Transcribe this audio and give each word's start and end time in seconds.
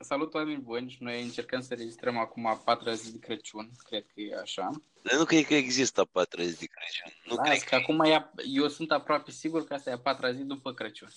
Salut 0.00 0.34
oameni 0.34 0.60
buni 0.60 0.90
și 0.90 1.02
noi 1.02 1.22
încercăm 1.22 1.60
să 1.60 1.74
registrăm 1.74 2.16
acum 2.18 2.46
a 2.46 2.54
patra 2.54 2.92
zi 2.92 3.12
de 3.12 3.18
Crăciun, 3.18 3.70
cred 3.88 4.04
că 4.14 4.20
e 4.20 4.38
așa. 4.40 4.70
Dar 5.02 5.18
nu 5.18 5.24
cred 5.24 5.44
că 5.44 5.54
există 5.54 6.00
a 6.00 6.04
patra 6.04 6.42
zi 6.42 6.58
de 6.58 6.66
Crăciun. 6.66 7.12
Nu 7.24 7.34
Las 7.34 7.46
cred 7.46 7.62
că 7.62 7.74
acum 7.74 8.00
e, 8.00 8.30
eu 8.54 8.68
sunt 8.68 8.90
aproape 8.90 9.30
sigur 9.30 9.64
că 9.64 9.74
asta 9.74 9.90
e 9.90 9.92
a 9.92 9.98
patra 9.98 10.32
zi 10.32 10.42
după 10.42 10.72
Crăciun. 10.72 11.08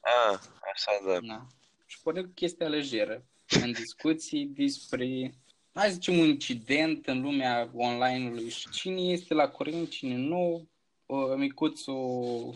A, 0.00 0.40
așa 0.72 0.90
da. 1.06 1.20
Da. 1.20 1.46
Și 1.86 2.00
pornim 2.02 2.24
cu 2.24 2.30
chestia 2.34 2.68
lejeră, 2.68 3.24
în 3.62 3.72
discuții 3.72 4.44
despre, 4.44 5.34
hai 5.72 5.88
să 5.88 5.92
zicem, 5.92 6.18
un 6.18 6.26
incident 6.26 7.06
în 7.06 7.20
lumea 7.20 7.70
online-ului 7.74 8.48
și 8.48 8.70
cine 8.70 9.00
este 9.00 9.34
la 9.34 9.48
curent, 9.48 9.90
cine 9.90 10.14
nu. 10.14 10.68
Uh, 11.06 11.34
Micuțul 11.36 12.54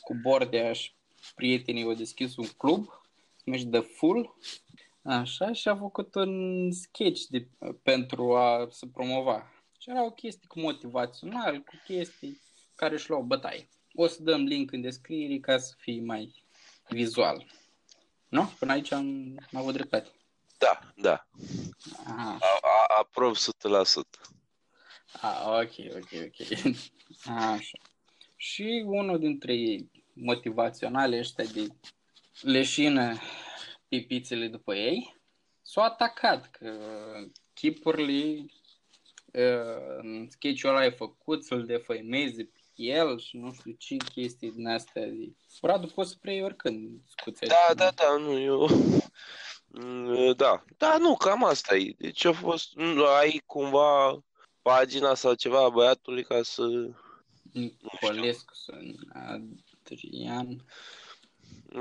cu 0.00 0.14
Bordea 0.22 0.72
și 0.72 0.92
prietenii 1.34 1.82
au 1.82 1.94
deschis 1.94 2.36
un 2.36 2.46
club, 2.56 2.84
se 3.36 3.42
numește 3.44 3.68
The 3.68 3.80
Full, 3.80 4.34
Așa, 5.10 5.52
și 5.52 5.68
a 5.68 5.76
făcut 5.76 6.14
un 6.14 6.72
sketch 6.72 7.22
de, 7.28 7.48
pentru 7.82 8.36
a 8.36 8.66
se 8.70 8.86
promova. 8.92 9.52
Și 9.78 9.90
era 9.90 10.04
o 10.04 10.10
chestie 10.10 10.46
cu 10.48 10.60
motivațional, 10.60 11.58
cu 11.58 11.74
chestii 11.84 12.40
care 12.74 12.94
își 12.94 13.10
luau 13.10 13.22
bătaie. 13.22 13.68
O 13.94 14.06
să 14.06 14.22
dăm 14.22 14.44
link 14.44 14.72
în 14.72 14.80
descriere 14.80 15.38
ca 15.38 15.58
să 15.58 15.74
fie 15.78 16.00
mai 16.00 16.44
vizual. 16.88 17.46
Nu? 18.28 18.52
Până 18.58 18.72
aici 18.72 18.92
am, 18.92 19.36
am 19.52 19.60
avut 19.60 19.72
dreptate. 19.72 20.10
Da, 20.58 20.80
da. 20.96 21.26
Aha. 22.06 22.38
A, 22.40 22.58
a, 22.62 22.98
aprob 22.98 23.34
100%. 23.36 23.38
A, 25.20 25.58
ok, 25.60 25.72
ok, 25.94 26.10
ok. 26.12 26.74
Așa. 27.24 27.78
Și 28.36 28.82
unul 28.86 29.18
dintre 29.18 29.54
ei 29.54 29.90
motivaționale 30.12 31.18
ăștia 31.18 31.44
de 31.44 31.66
leșină 32.40 33.14
pipițele 33.90 34.46
după 34.46 34.74
ei, 34.74 35.20
s-au 35.62 35.84
atacat 35.84 36.50
că 36.50 36.72
chipurile 37.54 38.44
uh, 39.32 39.98
în 39.98 40.28
sketch-ul 40.30 40.70
ăla 40.70 40.84
e 40.84 40.90
făcut 40.90 41.44
să-l 41.44 41.64
defăimeze 41.66 42.44
pe 42.44 42.58
el 42.74 43.18
și 43.18 43.36
nu 43.36 43.52
știu 43.52 43.72
ce 43.72 43.96
chestii 43.96 44.52
din 44.52 44.66
astea. 44.66 45.06
De... 45.06 45.32
Radu, 45.62 45.86
poți 45.86 46.10
să 46.10 46.16
preiei 46.20 46.42
oricând 46.42 47.00
scuțe. 47.06 47.46
Da, 47.46 47.74
da, 47.74 47.90
da, 47.90 48.16
nu, 48.16 48.38
eu... 48.38 48.68
Mm, 49.66 50.32
Da, 50.36 50.64
da, 50.76 50.96
nu, 50.98 51.16
cam 51.16 51.44
asta 51.44 51.76
e. 51.76 51.94
Deci 51.98 52.24
a 52.24 52.32
fost, 52.32 52.74
nu, 52.74 53.04
ai 53.04 53.42
cumva 53.46 54.22
pagina 54.62 55.14
sau 55.14 55.34
ceva 55.34 55.64
a 55.64 55.68
băiatului 55.68 56.24
ca 56.24 56.42
să... 56.42 56.62
Nicolescu 57.52 58.54
sau 58.54 58.78
Adrian 59.84 60.64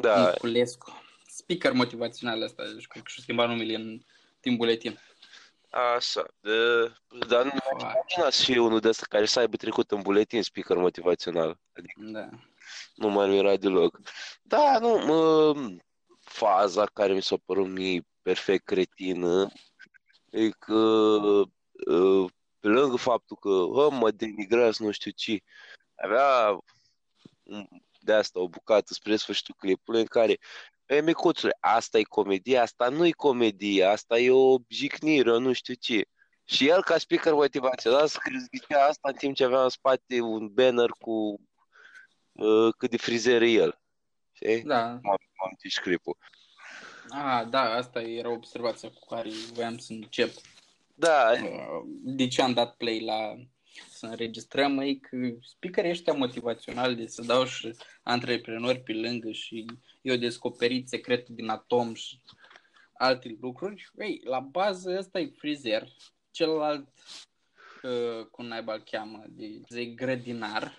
Da, 0.01 0.29
Niculescu. 0.29 1.08
Speaker 1.39 1.71
motivațional 1.71 2.41
ăsta, 2.41 2.63
deci 2.73 2.87
cred 2.87 3.03
că 3.03 3.09
și-a 3.09 3.23
schimbat 3.23 3.47
numele 3.47 3.75
în 3.75 3.99
timp 4.39 4.57
buletin. 4.57 4.99
așa. 5.95 6.25
De, 6.39 6.57
dar 7.27 7.43
nu 7.43 7.49
Foarte. 7.49 7.83
imagina 7.83 8.29
să 8.29 8.43
fie 8.43 8.59
unul 8.59 8.79
de 8.79 8.87
ăsta 8.87 9.05
care 9.09 9.25
să 9.25 9.39
aibă 9.39 9.55
trecut 9.57 9.91
în 9.91 10.01
buletin 10.01 10.43
speaker 10.43 10.77
motivațional. 10.77 11.59
Adică 11.73 12.01
Da. 12.01 12.29
nu 12.95 13.09
m-ar 13.09 13.29
mira 13.29 13.55
deloc. 13.55 13.99
Da, 14.41 14.79
nu, 14.79 14.97
mă, 15.05 15.53
faza 16.19 16.85
care 16.85 17.13
mi 17.13 17.21
s-a 17.21 17.35
părut 17.45 17.67
mie 17.67 18.01
perfect 18.21 18.65
cretină 18.65 19.51
e 20.29 20.49
că 20.49 20.75
uh, 21.85 22.31
pe 22.59 22.67
lângă 22.67 22.95
faptul 22.95 23.37
că 23.37 23.49
hă, 23.49 23.89
mă 23.91 24.11
denigrează 24.11 24.83
nu 24.83 24.91
știu 24.91 25.11
ce, 25.11 25.39
avea 25.95 26.57
un- 27.43 27.67
de 28.01 28.13
asta 28.13 28.39
o 28.39 28.47
bucată 28.49 28.93
spre 28.93 29.15
sfârșitul 29.15 29.55
clipului 29.57 29.99
în 29.99 30.05
care 30.05 30.37
E, 30.89 31.01
micuțule, 31.01 31.57
asta 31.59 31.97
e 31.97 32.03
comedie, 32.03 32.57
asta 32.57 32.89
nu 32.89 33.05
e 33.05 33.11
comedie, 33.11 33.83
asta 33.83 34.19
e 34.19 34.31
o 34.31 34.57
jignire, 34.67 35.37
nu 35.37 35.53
știu 35.53 35.73
ce. 35.73 36.05
Și 36.43 36.67
el, 36.67 36.83
ca 36.83 36.97
speaker 36.97 37.33
motivațional, 37.33 38.07
scrie 38.07 38.39
zicea 38.53 38.85
asta 38.85 39.09
în 39.09 39.15
timp 39.15 39.35
ce 39.35 39.43
avea 39.43 39.63
în 39.63 39.69
spate 39.69 40.21
un 40.21 40.47
banner 40.47 40.89
cu 40.89 41.39
uh, 42.31 42.73
cât 42.77 42.89
de 42.89 42.97
frizer 42.97 43.41
e 43.41 43.49
el. 43.49 43.81
Știi? 44.31 44.61
Da. 44.61 44.83
Am, 44.89 45.01
am 45.43 45.55
zis 45.61 45.77
clipul. 45.77 46.17
Ah, 47.09 47.47
da, 47.49 47.61
asta 47.61 48.01
era 48.01 48.29
observația 48.29 48.89
cu 48.89 49.15
care 49.15 49.29
voiam 49.53 49.77
să 49.77 49.93
încep. 49.93 50.31
Da, 50.95 51.31
Uh, 51.31 51.83
De 52.03 52.27
ce 52.27 52.41
am 52.41 52.53
dat 52.53 52.75
play 52.75 52.99
la 52.99 53.35
să 53.89 54.05
înregistrăm, 54.05 54.79
e 54.79 54.93
că 54.93 55.17
speakerii 55.41 55.89
ăștia 55.89 56.13
motivaționali 56.13 56.95
de 56.95 57.07
să 57.07 57.21
dau 57.21 57.45
și 57.45 57.75
antreprenori 58.03 58.79
pe 58.79 58.93
lângă 58.93 59.31
și 59.31 59.65
eu 60.01 60.15
descoperit 60.15 60.87
secretul 60.89 61.35
din 61.35 61.49
atom 61.49 61.93
și 61.93 62.21
alte 62.93 63.37
lucruri. 63.41 63.89
Ei, 63.97 64.21
la 64.23 64.39
bază 64.39 64.95
ăsta 64.97 65.19
e 65.19 65.33
frizer, 65.37 65.87
celălalt 66.31 66.87
uh, 67.83 68.25
cum 68.31 68.45
naiba 68.45 68.73
îl 68.73 68.83
cheamă, 68.83 69.23
de, 69.27 69.61
de 69.67 69.85
grădinar, 69.85 70.77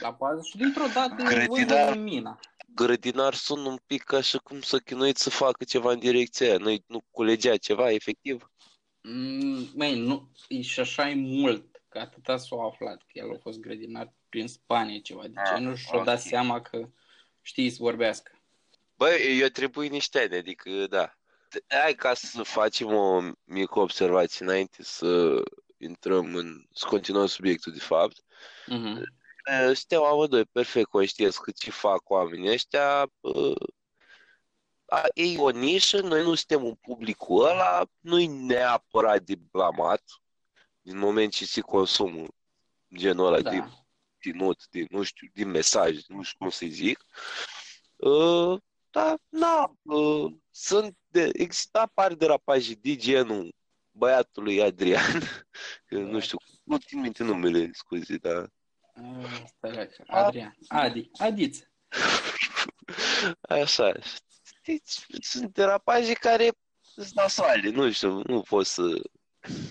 la 0.00 0.10
bază 0.10 0.40
și 0.50 0.56
dintr-o 0.56 0.86
dată 0.94 1.14
Grădinar. 1.14 1.46
grădinar. 1.46 1.94
lumina. 1.96 2.40
grădinar 2.74 3.34
sună 3.34 3.68
un 3.68 3.78
pic 3.86 4.02
ca 4.02 4.20
și 4.20 4.38
cum 4.38 4.60
să 4.60 4.78
chinuit 4.78 5.16
să 5.16 5.30
facă 5.30 5.64
ceva 5.64 5.92
în 5.92 5.98
direcția 5.98 6.46
aia. 6.46 6.56
Nu, 6.56 6.76
nu 6.86 7.00
culegea 7.10 7.56
ceva, 7.56 7.90
efectiv. 7.90 8.50
Mm, 9.02 9.68
Măi, 9.74 9.98
nu, 10.00 10.30
e 10.48 10.60
și 10.60 10.80
așa 10.80 11.08
e 11.08 11.14
mult, 11.14 11.69
că 11.90 11.98
atâta 11.98 12.36
s-a 12.36 12.56
aflat 12.62 12.96
că 12.96 13.10
el 13.12 13.30
a 13.34 13.38
fost 13.42 13.58
grădinar 13.58 14.12
prin 14.28 14.48
Spania 14.48 14.98
ceva 15.02 15.26
de 15.26 15.32
Ah, 15.40 15.50
genul 15.54 15.74
și 15.74 15.86
și-a 15.86 16.04
dat 16.04 16.18
ok. 16.18 16.26
seama 16.26 16.60
că 16.60 16.88
știi 17.42 17.70
să 17.70 17.76
vorbească. 17.80 18.32
Băi, 18.96 19.38
eu 19.40 19.48
trebuie 19.48 19.88
niște 19.88 20.18
ani, 20.20 20.36
adică, 20.36 20.86
da. 20.86 21.14
Hai 21.68 21.94
ca 21.94 22.14
să 22.14 22.42
facem 22.42 22.94
o 22.94 23.20
mică 23.44 23.78
observație 23.78 24.44
înainte 24.46 24.82
să 24.82 25.42
intrăm 25.76 26.34
în, 26.34 26.66
să 26.72 26.86
continuăm 26.88 27.26
subiectul 27.26 27.72
de 27.72 27.78
fapt. 27.78 28.24
Mhm. 28.66 29.18
Eh, 29.44 29.70
Suntem 29.74 30.02
amândoi 30.02 30.44
perfect 30.44 30.88
conștienți 30.88 31.42
că 31.42 31.50
ce 31.50 31.70
fac 31.70 32.10
oamenii 32.10 32.50
ăștia 32.52 33.12
eh, 33.20 33.66
a, 34.86 35.02
e 35.14 35.38
o 35.38 35.50
nișă, 35.50 36.00
noi 36.00 36.22
nu 36.22 36.34
suntem 36.34 36.64
un 36.64 36.74
publicul 36.74 37.44
ăla, 37.44 37.86
nu-i 38.00 38.26
neapărat 38.26 39.22
de 39.22 39.34
blamat 39.50 40.02
din 40.90 40.98
moment 40.98 41.32
ce 41.32 41.44
se 41.46 41.60
consumă 41.60 42.26
genul 42.96 43.26
ăla 43.26 43.40
de 43.50 43.56
Da. 43.58 43.68
conținut, 44.12 44.66
de, 44.70 44.84
nu 44.90 45.02
știu, 45.02 45.28
din 45.32 45.48
mesaj, 45.48 46.04
nu 46.06 46.22
știu 46.22 46.38
cum 46.38 46.50
să 46.50 46.66
zic. 46.68 47.04
Uh, 47.96 48.58
da, 48.90 49.14
na, 49.28 49.72
uh, 49.82 50.32
sunt 50.50 50.96
de, 51.06 51.30
există 51.32 51.78
apar 51.78 52.14
derapaje 52.14 52.74
de 52.74 52.96
genul 52.96 53.54
băiatului 53.90 54.62
Adrian, 54.62 55.20
că 55.86 55.98
nu 55.98 56.20
știu, 56.20 56.38
nu 56.64 56.76
țin 56.78 57.00
minte 57.00 57.22
numele, 57.22 57.70
scuze, 57.72 58.16
dar 58.16 58.50
Ah, 58.94 59.42
Stai 59.56 59.72
la 59.74 59.84
că- 59.84 60.04
Adrian. 60.06 60.56
Adi. 60.68 61.10
Adiță. 61.18 61.70
așa, 63.60 63.92
știți, 64.58 65.06
sunt 65.20 65.52
derapaje 65.52 66.12
care 66.12 66.50
sunt 66.80 67.10
nasoale, 67.12 67.70
nu 67.70 67.90
știu, 67.92 68.22
nu 68.26 68.40
pot 68.42 68.66
să... 68.66 68.82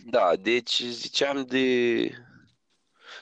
Da, 0.05 0.35
deci 0.35 0.81
ziceam 0.83 1.45
de... 1.45 2.11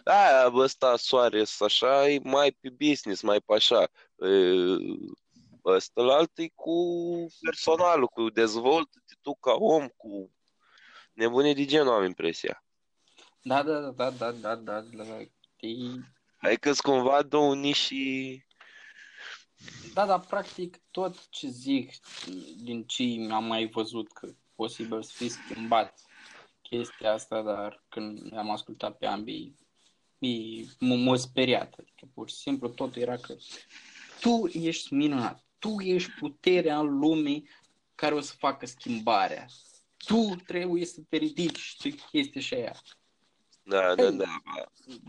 Aia, 0.03 0.49
bă, 0.49 0.61
ăsta 0.63 0.97
soare 0.97 1.43
așa, 1.59 2.09
e 2.09 2.19
mai 2.23 2.51
pe 2.51 2.69
business, 2.69 3.21
mai 3.21 3.39
pe 3.39 3.53
așa. 3.53 3.81
E, 3.81 4.29
Ăsta 5.65 6.01
la 6.01 6.13
altă 6.13 6.41
e 6.41 6.51
cu 6.55 6.75
personalul, 7.41 8.07
cu 8.07 8.29
dezvoltă 8.29 9.03
tu 9.21 9.35
ca 9.35 9.51
om, 9.51 9.87
cu 9.87 10.31
nebunii 11.13 11.53
de 11.53 11.65
genul, 11.65 11.93
am 11.93 12.03
impresia. 12.03 12.63
Da, 13.41 13.63
da, 13.63 13.79
da, 13.79 14.09
da, 14.09 14.31
da, 14.31 14.55
da, 14.55 14.81
da, 14.81 15.03
da. 15.03 15.19
E- 15.59 16.15
Adică 16.37 16.71
sunt 16.71 16.93
cumva 16.93 17.21
două 17.21 17.55
nișii... 17.55 18.45
Da, 19.93 20.05
dar 20.05 20.19
practic 20.19 20.81
tot 20.91 21.29
ce 21.29 21.47
zic 21.47 21.93
din 22.57 22.85
ce 22.85 23.03
am 23.31 23.43
mai 23.43 23.67
văzut 23.67 24.11
că 24.11 24.29
posibil 24.55 25.03
să 25.03 25.11
fie 25.15 25.29
schimbat 25.29 26.06
chestia 26.69 27.13
asta, 27.13 27.41
dar 27.41 27.83
când 27.89 28.37
am 28.37 28.49
ascultat 28.49 28.97
pe 28.97 29.05
ambii, 29.05 29.55
e- 30.19 30.63
m- 30.63 31.03
m-a 31.03 31.15
speriat. 31.15 31.75
Adică 31.79 32.07
pur 32.13 32.29
și 32.29 32.35
simplu 32.35 32.69
totul 32.69 33.01
era 33.01 33.17
că 33.17 33.35
tu 34.19 34.49
ești 34.53 34.93
minunat, 34.93 35.45
tu 35.59 35.75
ești 35.79 36.11
puterea 36.11 36.79
în 36.79 36.97
lume 36.99 37.41
care 37.95 38.13
o 38.13 38.19
să 38.19 38.33
facă 38.37 38.65
schimbarea. 38.65 39.45
Tu 39.97 40.35
trebuie 40.45 40.85
să 40.85 41.01
te 41.09 41.17
ridici 41.17 41.59
și 41.59 41.91
chestia 42.11 42.41
și 42.41 42.53
aia. 42.53 42.75
Da, 43.63 43.95
da, 43.95 44.11
da. 44.11 44.41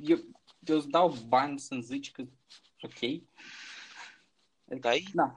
Eu, 0.02 0.18
eu 0.60 0.76
îți 0.76 0.88
dau 0.88 1.16
bani 1.28 1.58
să-mi 1.58 1.82
zici 1.82 2.10
că 2.10 2.24
ok. 2.80 3.22
Da, 4.80 4.94
e 4.94 5.02
Da. 5.12 5.36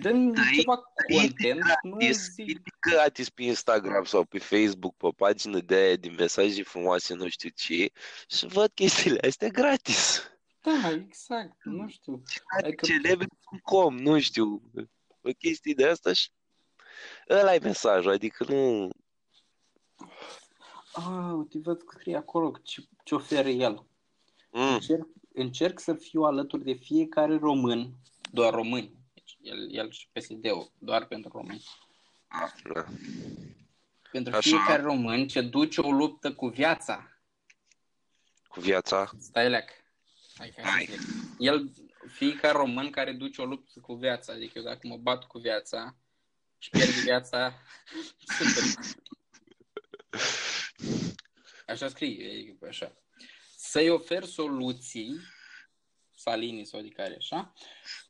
Dă-mi 0.00 0.32
Da, 0.34 0.40
e- 0.52 0.56
ceva 0.56 0.80
e 1.06 1.14
content, 1.18 1.60
nu 1.82 1.90
gratis, 1.96 2.30
zic. 2.32 2.48
e 2.48 2.62
gratis 2.90 3.28
pe 3.30 3.42
Instagram 3.42 4.04
sau 4.04 4.24
pe 4.24 4.38
Facebook, 4.38 4.96
pe 4.96 5.08
pagină 5.16 5.60
de 5.60 5.74
aia 5.74 5.96
de 5.96 6.08
mesaje 6.08 6.62
frumoase, 6.62 7.14
nu 7.14 7.28
știu 7.28 7.48
ce, 7.54 7.90
și 8.28 8.46
văd 8.46 8.70
chestiile 8.74 9.18
astea 9.26 9.48
gratis. 9.48 10.22
Da, 10.62 10.90
exact, 10.90 11.64
nu 11.64 11.88
știu. 11.88 12.22
Adică- 12.62 12.86
Celebre.com, 12.86 13.96
nu 13.98 14.20
știu, 14.20 14.62
o 15.22 15.30
chestii 15.38 15.74
de 15.74 15.86
asta 15.86 16.12
și 16.12 16.28
ăla 17.28 17.54
e 17.54 17.58
mesajul, 17.58 18.10
adică 18.12 18.44
nu... 18.48 18.90
Ah, 20.92 21.32
uite, 21.36 21.58
văd 21.62 21.82
că 21.82 21.96
scrie 21.98 22.16
acolo 22.16 22.52
ce, 22.62 22.82
ce 23.04 23.14
oferă 23.14 23.48
el. 23.48 23.86
Mm, 24.50 24.72
Încerc, 24.72 25.06
încerc 25.34 25.78
să 25.80 25.94
fiu 25.94 26.22
alături 26.22 26.64
de 26.64 26.72
fiecare 26.72 27.36
român, 27.36 27.92
doar 28.32 28.54
români. 28.54 28.96
Deci 29.48 29.56
el, 29.56 29.74
el 29.74 29.90
și 29.90 30.08
PSD-ul, 30.12 30.72
doar 30.78 31.06
pentru 31.06 31.30
români. 31.32 31.64
da. 32.74 32.84
Pentru 34.12 34.36
Așa. 34.36 34.48
fiecare 34.48 34.82
român 34.82 35.28
ce 35.28 35.40
duce 35.40 35.80
o 35.80 35.90
luptă 35.90 36.34
cu 36.34 36.46
viața. 36.48 37.20
Cu 38.48 38.60
viața. 38.60 39.10
Stai 39.18 39.48
leac. 39.48 39.68
Hai, 40.36 40.52
hai, 40.56 40.64
Hai. 40.64 40.86
hai. 40.86 40.98
El, 41.38 41.70
fiecare 42.08 42.56
român 42.58 42.90
care 42.90 43.12
duce 43.12 43.40
o 43.40 43.44
luptă 43.44 43.80
cu 43.80 43.94
viața, 43.94 44.32
adică 44.32 44.58
eu 44.58 44.64
dacă 44.64 44.86
mă 44.86 44.96
bat 44.96 45.24
cu 45.24 45.38
viața 45.38 45.96
și 46.58 46.70
pierd 46.70 46.90
viața, 46.90 47.54
super. 48.38 48.94
Așa 51.66 51.88
scrie, 51.88 52.24
e 52.60 52.66
așa. 52.68 52.92
Să-i 53.56 53.88
ofer 53.88 54.24
soluții, 54.24 55.20
Salini 56.14 56.64
sau 56.64 56.80
de 56.80 56.88
care, 56.88 57.14
așa, 57.14 57.52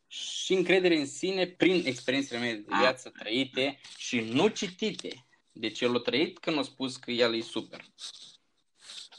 și 0.08 0.52
încredere 0.52 0.96
în 0.96 1.06
sine 1.06 1.46
prin 1.46 1.82
experiențele 1.87 2.38
mele 2.40 2.56
de 2.56 2.75
viață 2.78 3.08
trăite 3.19 3.81
și 3.96 4.20
nu 4.20 4.49
citite. 4.49 5.26
Deci 5.52 5.81
el 5.81 5.96
a 5.96 5.99
trăit 5.99 6.38
când 6.38 6.58
a 6.58 6.62
spus 6.62 6.96
că 6.96 7.10
el 7.10 7.34
e 7.34 7.40
super. 7.40 7.84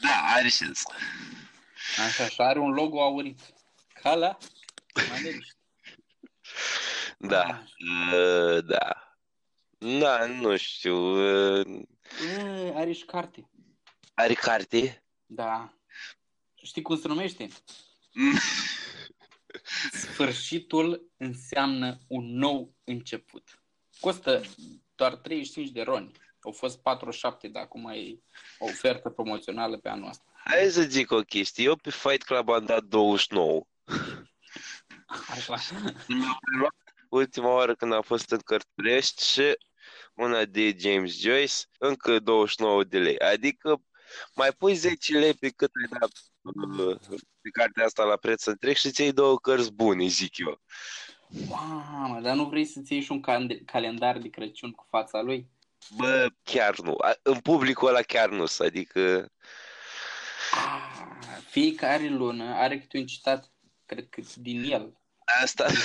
Da, 0.02 0.22
are 0.36 0.48
sens. 0.50 0.84
Așa, 2.08 2.28
și 2.28 2.42
are 2.42 2.60
un 2.60 2.72
logo 2.72 3.02
aurit. 3.02 3.40
Ca 4.02 4.16
la 4.16 4.38
maneliști. 5.10 5.54
Da, 7.18 7.64
uh, 8.14 8.64
da. 8.66 9.18
Da, 9.78 10.26
nu 10.26 10.58
știu. 10.58 10.96
Uh, 10.98 11.82
E, 12.38 12.72
are 12.76 12.92
și 12.92 13.06
carte. 13.06 13.50
are 14.14 14.34
carte? 14.34 15.04
Da. 15.26 15.74
Știi 16.64 16.82
cum 16.82 17.00
se 17.00 17.08
numește? 17.08 17.48
Mm. 19.54 20.00
Sfârșitul 20.00 21.12
înseamnă 21.18 21.98
un 22.08 22.38
nou 22.38 22.74
început. 22.84 23.64
Costă 24.00 24.42
doar 24.96 25.16
35 25.16 25.70
de 25.70 25.82
roni. 25.82 26.12
Au 26.42 26.52
fost 26.52 26.82
47, 26.82 27.48
dar 27.48 27.64
acum 27.64 27.90
e 27.90 28.20
o 28.60 28.66
ofertă 28.66 29.10
promoțională 29.10 29.78
pe 29.78 29.90
anul 29.90 30.10
ăsta. 30.10 30.24
Hai 30.44 30.70
să 30.70 30.82
zic 30.82 31.12
o 31.12 31.22
chestie. 31.22 31.64
Eu 31.64 31.76
pe 31.76 31.90
Fight 31.90 32.24
Club 32.24 32.50
am 32.50 32.66
dat 32.66 32.84
29. 32.84 33.64
Așa. 35.30 35.56
Ultima 37.10 37.54
oară 37.54 37.76
când 37.76 37.94
am 37.94 38.02
fost 38.02 38.32
în 38.32 38.40
Cărturești 38.40 39.26
și 39.26 39.58
una 40.14 40.46
de 40.46 40.76
James 40.80 41.20
Joyce, 41.20 41.54
încă 41.78 42.20
29 42.20 42.84
de 42.84 43.00
lei. 43.00 43.20
Adică 43.20 43.82
mai 44.36 44.52
pui 44.52 44.74
10 44.74 45.18
lei 45.18 45.34
pe 45.34 45.50
cât 45.50 45.72
ai 45.82 46.00
dat 46.00 46.12
uh, 46.12 46.39
pe 47.42 47.50
cartea 47.50 47.86
asta 47.86 48.04
la 48.04 48.16
preț 48.16 48.46
întreg 48.46 48.76
și 48.76 48.92
ți 48.92 49.02
iei 49.02 49.12
două 49.14 49.40
cărți 49.40 49.72
bune, 49.74 50.08
zic 50.08 50.38
eu. 50.38 50.62
Mamă, 51.48 52.20
dar 52.22 52.36
nu 52.36 52.46
vrei 52.46 52.66
să-ți 52.66 52.94
iei 52.94 53.02
și 53.02 53.12
un 53.12 53.22
cal- 53.22 53.62
calendar 53.66 54.18
de 54.18 54.30
Crăciun 54.30 54.72
cu 54.72 54.86
fața 54.90 55.22
lui? 55.22 55.50
Bă, 55.96 56.28
chiar 56.44 56.80
nu. 56.80 56.96
A- 57.02 57.20
În 57.22 57.40
publicul 57.40 57.88
ăla 57.88 58.02
chiar 58.02 58.30
nu 58.30 58.46
adică 58.58 59.32
Ah, 60.52 61.38
fiecare 61.50 62.08
lună 62.08 62.44
are 62.56 62.80
câte 62.80 62.98
un 62.98 63.06
citat, 63.06 63.52
cred 63.86 64.10
că 64.10 64.22
din 64.36 64.64
el. 64.72 64.98
asta... 65.44 65.66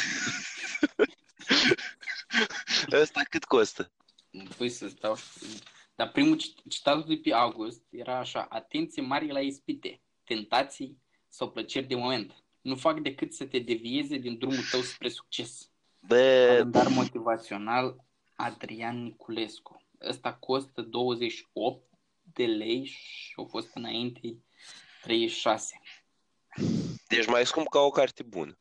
Asta 3.03 3.21
cât 3.31 3.45
costă? 3.45 3.93
Păi 4.57 4.69
să 4.69 4.89
stau. 4.89 5.17
Dar 5.95 6.11
primul 6.11 6.37
cit- 6.37 6.63
citatul 6.69 7.05
de 7.07 7.17
pe 7.23 7.33
August 7.33 7.83
era 7.91 8.19
așa, 8.19 8.47
atenție 8.49 9.03
mare 9.03 9.27
la 9.27 9.41
ispite, 9.41 10.01
tentații 10.25 10.99
sau 11.29 11.51
plăceri 11.51 11.87
de 11.87 11.95
moment. 11.95 12.45
Nu 12.61 12.77
fac 12.77 13.01
decât 13.01 13.35
să 13.35 13.45
te 13.45 13.59
devieze 13.59 14.17
din 14.17 14.39
drumul 14.39 14.63
tău 14.71 14.81
spre 14.81 15.09
succes. 15.09 15.71
Bă, 16.01 16.45
Calendar 16.49 16.89
motivațional 16.89 18.05
Adrian 18.37 19.03
Niculescu. 19.03 19.83
Ăsta 20.01 20.35
costă 20.35 20.83
28 20.83 21.83
de 22.23 22.47
lei 22.47 22.85
și 22.85 23.33
a 23.37 23.43
fost 23.49 23.71
înainte 23.75 24.37
36. 25.03 25.81
deci 27.09 27.27
mai 27.27 27.47
scump 27.47 27.69
ca 27.69 27.79
o 27.79 27.91
carte 27.91 28.23
bună. 28.23 28.59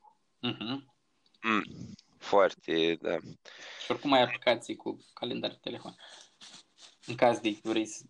Uh-huh. 0.47 0.91
Mm, 1.41 1.63
foarte, 2.17 2.97
da. 3.01 3.17
Și 3.83 3.91
oricum 3.91 4.11
ai 4.11 4.21
aplicații 4.21 4.75
cu 4.75 5.05
calendar 5.13 5.49
pe 5.49 5.57
telefon. 5.61 5.95
În 7.05 7.15
caz 7.15 7.39
de 7.39 7.57
vrei 7.63 7.85
să 7.85 8.03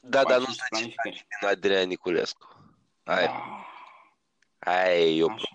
Da, 0.00 0.18
faci 0.20 0.28
dar 0.28 0.38
nu 0.38 0.46
niște 0.46 0.62
zice 0.62 0.68
planificări. 0.68 1.26
din 1.40 1.48
Adrian 1.48 1.88
Niculescu. 1.88 2.55
Hai, 3.06 3.24
Ah, 3.26 3.66
hai, 4.58 5.16
eu 5.16 5.28
așa. 5.28 5.48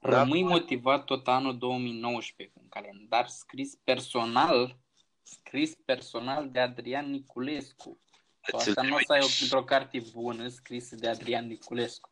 Da. 0.00 0.16
Rămâi 0.18 0.42
motivat 0.42 1.04
tot 1.04 1.28
anul 1.28 1.58
2019 1.58 2.54
cu 2.56 2.60
un 2.62 2.68
calendar 2.68 3.28
scris 3.28 3.74
personal, 3.84 4.78
scris 5.22 5.74
personal 5.84 6.50
de 6.50 6.60
Adrian 6.60 7.10
Niculescu. 7.10 8.00
Tu 8.40 8.56
Ți-l 8.56 8.68
asta 8.68 8.82
nu 8.82 8.94
o 8.94 8.98
să 8.98 9.12
ai 9.12 9.18
o, 9.18 9.22
trimiți. 9.22 9.42
într-o 9.42 9.64
carte 9.64 10.02
bună 10.12 10.48
scrisă 10.48 10.94
de 10.94 11.08
Adrian 11.08 11.46
Niculescu. 11.46 12.10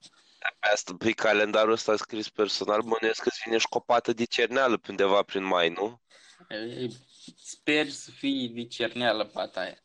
Pe 0.58 0.68
asta, 0.72 0.94
pe 0.98 1.10
calendarul 1.10 1.72
ăsta 1.72 1.96
scris 1.96 2.28
personal, 2.28 2.80
bănuiesc 2.80 3.22
că 3.22 3.28
îți 3.28 3.40
vine 3.44 3.58
școpată 3.58 4.12
de 4.12 4.24
cerneală 4.24 4.76
pe 4.76 4.86
undeva 4.90 5.22
prin 5.22 5.42
mai, 5.44 5.68
nu? 5.68 6.00
Ei, 6.48 6.96
Sper 7.36 7.88
să 7.88 8.10
fii 8.10 8.48
de 8.48 8.66
cerneală 8.66 9.24
pata 9.24 9.60
aia. 9.60 9.78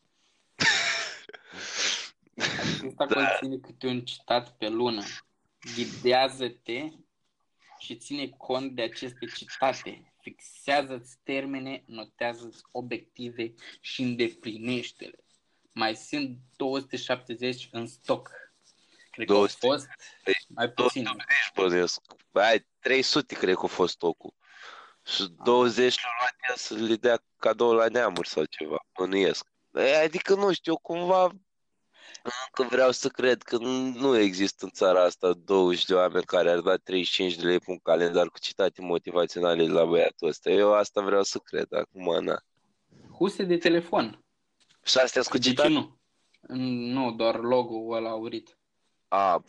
Acesta 2.37 3.05
Da. 3.05 3.15
conține 3.15 3.57
câte 3.57 3.87
un 3.87 4.05
citat 4.05 4.57
pe 4.57 4.67
lună. 4.67 5.03
Ghidează-te 5.75 6.89
și 7.79 7.95
ține 7.97 8.27
cont 8.27 8.71
de 8.71 8.81
aceste 8.81 9.25
citate. 9.25 10.13
Fixează-ți 10.21 11.17
termene, 11.23 11.83
notează-ți 11.85 12.61
obiective 12.71 13.53
și 13.81 14.01
îndeplinește-le. 14.01 15.23
Mai 15.73 15.95
sunt 15.95 16.37
270 16.55 17.69
în 17.71 17.87
stoc. 17.87 18.29
Cred 19.11 19.27
că 19.27 19.33
au 19.33 19.39
200. 19.39 19.67
fost 19.67 19.87
mai 20.47 20.69
puțin. 20.69 21.03
Deci, 21.03 21.51
bănuiesc. 21.55 22.01
Hai, 22.33 22.67
300 22.79 23.35
cred 23.35 23.55
că 23.55 23.61
a 23.65 23.67
fost 23.67 23.97
tocul. 23.97 24.33
Și 25.05 25.27
20 25.43 25.95
le-au 26.01 26.13
luat 26.19 26.35
el 26.49 26.55
să 26.55 26.73
le 26.73 26.95
dea 26.95 27.23
cadou 27.37 27.73
la 27.73 27.87
neamuri 27.87 28.27
sau 28.27 28.45
ceva, 28.45 28.85
bănuiesc. 28.93 29.45
E, 29.73 29.95
Adică, 29.97 30.35
nu 30.35 30.53
știu, 30.53 30.71
eu 30.71 30.77
cumva 30.77 31.29
încă 32.23 32.69
vreau 32.75 32.91
să 32.91 33.07
cred 33.09 33.41
că 33.43 33.57
nu 33.57 34.17
există 34.17 34.65
în 34.65 34.71
țara 34.71 35.03
asta 35.03 35.33
20 35.33 35.85
de 35.85 35.93
oameni 35.95 36.23
care 36.25 36.49
ar 36.49 36.59
da 36.59 36.75
35 36.75 37.35
de 37.35 37.45
lei 37.45 37.59
pe 37.59 37.65
un 37.71 37.79
calendar 37.79 38.29
cu 38.29 38.39
citate 38.39 38.81
motivaționale 38.81 39.67
la 39.67 39.85
băiatul 39.85 40.27
ăsta. 40.27 40.49
Eu 40.49 40.73
asta 40.73 41.01
vreau 41.01 41.23
să 41.23 41.37
cred 41.37 41.73
acum, 41.73 42.23
na. 42.23 42.41
Huse 43.17 43.43
de 43.43 43.57
telefon. 43.57 44.23
Și 44.83 44.97
astea 44.97 45.21
cu 45.21 45.37
De 45.37 45.43
ce 45.43 45.49
citate? 45.49 45.69
nu? 45.69 45.97
Nu, 46.93 47.11
doar 47.11 47.39
logo-ul 47.39 47.95
ăla 47.95 48.09
aurit. 48.09 48.57
A, 49.07 49.43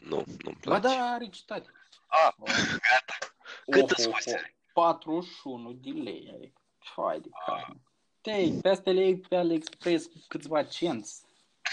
nu, 0.00 0.24
nu-mi 0.42 0.58
Ba 0.64 0.78
place. 0.78 0.86
da, 0.96 1.04
are 1.04 1.28
citate. 1.28 1.68
A, 2.06 2.34
Oh. 2.38 2.48
gata. 2.90 3.34
Cât 3.70 3.90
îți 3.90 4.08
fuze? 4.08 4.54
41 4.72 5.72
de 5.72 5.90
lei. 5.90 6.30
Adică, 6.34 6.60
hai 6.96 7.20
de 7.20 7.28
carne. 7.46 7.80
Te, 8.20 8.58
pe 8.62 8.68
astea 8.68 8.92
le 8.92 9.00
iei 9.00 9.18
pe 9.18 9.36
AliExpress 9.36 10.06
cu 10.06 10.18
câțiva 10.28 10.62
cenți. 10.62 11.22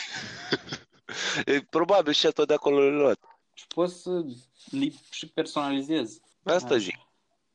E, 1.45 1.61
Probabil 1.61 2.13
și 2.13 2.27
tot 2.31 2.47
de 2.47 2.53
acolo 2.53 2.79
le 2.79 2.89
luat. 2.95 3.19
Și 3.53 3.67
poți 3.67 4.01
să 4.01 4.23
le 4.69 4.91
și 5.11 5.27
personalizezi. 5.27 6.21
Asta 6.43 6.67
Așa. 6.67 6.77
zic. 6.77 6.95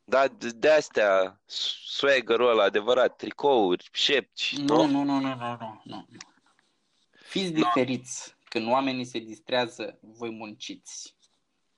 Da, 0.03 0.27
de, 0.27 0.49
de 0.49 0.69
astea, 0.69 1.41
swagger-ul 1.85 2.49
ăla 2.49 2.63
adevărat, 2.63 3.15
tricouri, 3.15 3.89
șepci, 3.91 4.55
Nu, 4.57 4.85
nu, 4.85 5.03
nu, 5.03 5.19
nu, 5.19 5.35
nu, 5.35 5.57
nu, 5.59 5.81
nu. 5.83 6.05
Fiți 7.11 7.51
diferiți. 7.51 8.35
Când 8.43 8.67
oamenii 8.71 9.05
se 9.05 9.19
distrează, 9.19 9.97
voi 10.01 10.29
munciți. 10.29 11.15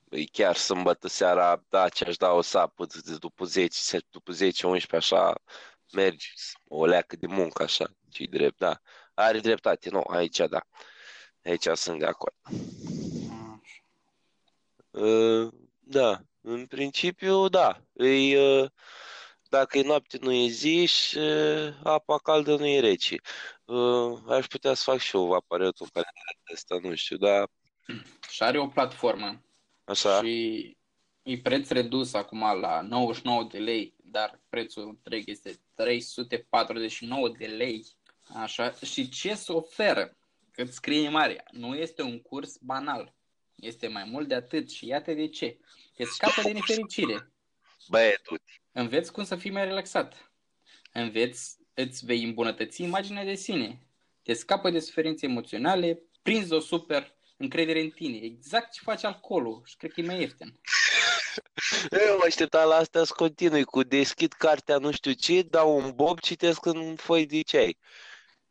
E 0.09 0.23
chiar 0.25 0.55
sâmbătă 0.55 1.07
seara, 1.07 1.63
da, 1.69 1.89
ce-aș 1.89 2.15
da 2.17 2.31
o 2.31 2.41
sapă 2.41 2.85
de- 2.85 3.17
după 3.19 3.45
10, 3.45 3.77
se- 3.79 4.05
după 4.09 4.31
10, 4.31 4.67
11, 4.67 4.95
așa, 5.15 5.33
mergi, 5.93 6.33
o 6.67 6.85
leacă 6.85 7.15
de 7.15 7.27
muncă, 7.27 7.63
așa, 7.63 7.85
ce 8.09 8.25
drept, 8.29 8.57
da. 8.57 8.81
Are 9.15 9.39
dreptate, 9.39 9.89
nu, 9.89 10.03
aici, 10.07 10.37
da. 10.37 10.61
Aici 11.43 11.67
sunt 11.73 11.99
de 11.99 12.05
acord. 12.05 12.35
Așa. 13.61 13.81
Uh, 14.91 15.53
da, 15.79 16.21
în 16.41 16.65
principiu, 16.65 17.47
da. 17.47 17.81
E, 17.93 18.39
uh, 18.39 18.69
dacă 19.49 19.77
e 19.77 19.83
noapte, 19.83 20.17
nu 20.21 20.31
e 20.31 20.47
zi 20.47 20.85
și 20.85 21.17
uh, 21.17 21.73
apa 21.83 22.17
caldă 22.17 22.55
nu 22.55 22.67
e 22.67 22.79
rece. 22.79 23.15
Uh, 23.65 24.19
aș 24.27 24.47
putea 24.47 24.73
să 24.73 24.83
fac 24.91 24.99
și 24.99 25.15
eu 25.15 25.31
aparatul 25.31 25.87
calendar 25.93 26.35
ăsta, 26.53 26.79
nu 26.81 26.95
știu, 26.95 27.17
dar 27.17 27.49
Și 28.29 28.43
are 28.43 28.59
o 28.59 28.67
platformă 28.67 29.41
așa, 29.83 30.23
și 30.23 30.77
e 31.23 31.37
preț 31.37 31.69
redus 31.69 32.13
acum 32.13 32.59
la 32.59 32.81
99 32.81 33.43
de 33.43 33.57
lei, 33.57 33.95
dar 34.03 34.41
prețul 34.49 34.87
întreg 34.87 35.29
este 35.29 35.59
349 35.73 37.29
de 37.29 37.45
lei. 37.45 37.85
Așa, 38.33 38.71
și 38.71 39.09
ce 39.09 39.35
se 39.35 39.51
oferă? 39.51 40.17
Cât 40.51 40.73
scrie 40.73 41.09
mare, 41.09 41.43
nu 41.51 41.75
este 41.75 42.01
un 42.01 42.21
curs 42.21 42.57
banal. 42.57 43.15
Este 43.55 43.87
mai 43.87 44.03
mult 44.03 44.27
de 44.27 44.35
atât 44.35 44.71
și 44.71 44.87
iată 44.87 45.13
de 45.13 45.27
ce. 45.27 45.57
Te 45.95 46.03
scapă 46.03 46.41
de 46.41 46.51
nefericire. 46.51 47.31
Băie, 47.87 48.19
tu. 48.23 48.35
Înveți 48.71 49.11
cum 49.11 49.23
să 49.23 49.35
fii 49.35 49.51
mai 49.51 49.65
relaxat. 49.65 50.31
Înveți, 50.93 51.57
îți 51.73 52.05
vei 52.05 52.23
îmbunătăți 52.23 52.81
imaginea 52.81 53.23
de 53.23 53.35
sine. 53.35 53.81
Te 54.23 54.33
scapă 54.33 54.69
de 54.69 54.79
suferințe 54.79 55.25
emoționale, 55.25 55.99
prinzi 56.21 56.53
o 56.53 56.59
super 56.59 57.15
încredere 57.37 57.79
în 57.81 57.89
tine. 57.89 58.17
Exact 58.17 58.71
ce 58.71 58.79
face 58.83 59.05
alcoolul 59.05 59.61
și 59.65 59.75
cred 59.75 59.91
că 59.91 60.01
e 60.01 60.05
mai 60.05 60.19
ieftin. 60.19 60.59
Eu 62.07 62.17
mă 62.17 62.23
așteptam 62.25 62.67
la 62.67 62.75
asta 62.75 63.03
să 63.03 63.13
continui 63.15 63.63
cu 63.63 63.83
deschid 63.83 64.33
cartea 64.33 64.77
nu 64.77 64.91
știu 64.91 65.11
ce, 65.11 65.41
dau 65.41 65.77
un 65.77 65.91
bob, 65.95 66.19
citesc 66.19 66.65
în 66.65 66.95
foi 66.95 67.25
de 67.25 67.41
ceai. 67.41 67.77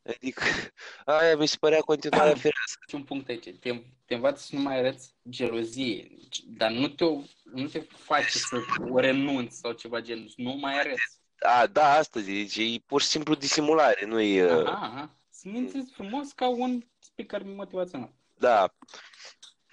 Adică 0.06 0.42
aia 1.04 1.36
mi 1.36 1.46
se 1.46 1.56
părea 1.60 1.80
continuarea 1.80 2.34
firească. 2.44 2.84
Și 2.88 2.94
un 2.94 3.04
punct 3.04 3.28
aici. 3.28 3.58
Te, 3.60 3.82
te 4.04 4.14
învață 4.14 4.42
să 4.42 4.54
nu 4.54 4.62
mai 4.62 4.78
arăți 4.78 5.14
gelozie, 5.28 6.10
dar 6.46 6.70
nu 6.70 6.88
te, 6.88 7.04
nu 7.42 7.66
te 7.66 7.80
face 7.80 8.38
să 8.38 8.56
o 8.90 8.98
renunți 8.98 9.58
sau 9.58 9.72
ceva 9.72 10.00
genul. 10.00 10.32
Nu 10.36 10.52
mai 10.52 10.78
arăți. 10.78 11.18
A, 11.38 11.66
da, 11.66 11.90
asta 11.92 12.20
zice, 12.20 12.62
e 12.62 12.78
pur 12.86 13.00
și 13.00 13.06
simplu 13.06 13.34
disimulare, 13.34 14.06
nu 14.06 14.20
e... 14.20 14.50
Aha, 14.50 14.70
aha. 14.70 15.10
Să 15.30 15.48
minți 15.48 15.92
frumos 15.92 16.32
ca 16.32 16.48
un 16.48 16.82
speaker 16.98 17.42
motivațional. 17.44 18.12
Da. 18.38 18.74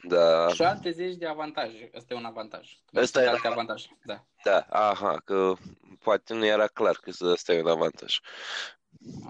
Da. 0.03 0.47
Și 0.53 0.61
alte 0.61 0.91
zeci 0.91 1.15
de 1.15 1.27
avantaje. 1.27 1.89
Asta 1.95 2.13
e 2.13 2.17
un 2.17 2.25
avantaj. 2.25 2.77
Ăsta 2.95 3.23
e 3.23 3.27
alte 3.27 3.47
un 3.47 3.53
avantaje. 3.53 3.97
Da. 4.05 4.25
Da, 4.43 4.65
aha, 4.69 5.21
că 5.25 5.53
poate 5.99 6.33
nu 6.33 6.45
era 6.45 6.67
clar 6.67 6.95
că 6.95 7.11
ăsta 7.21 7.53
e 7.53 7.61
un 7.61 7.67
avantaj. 7.67 8.19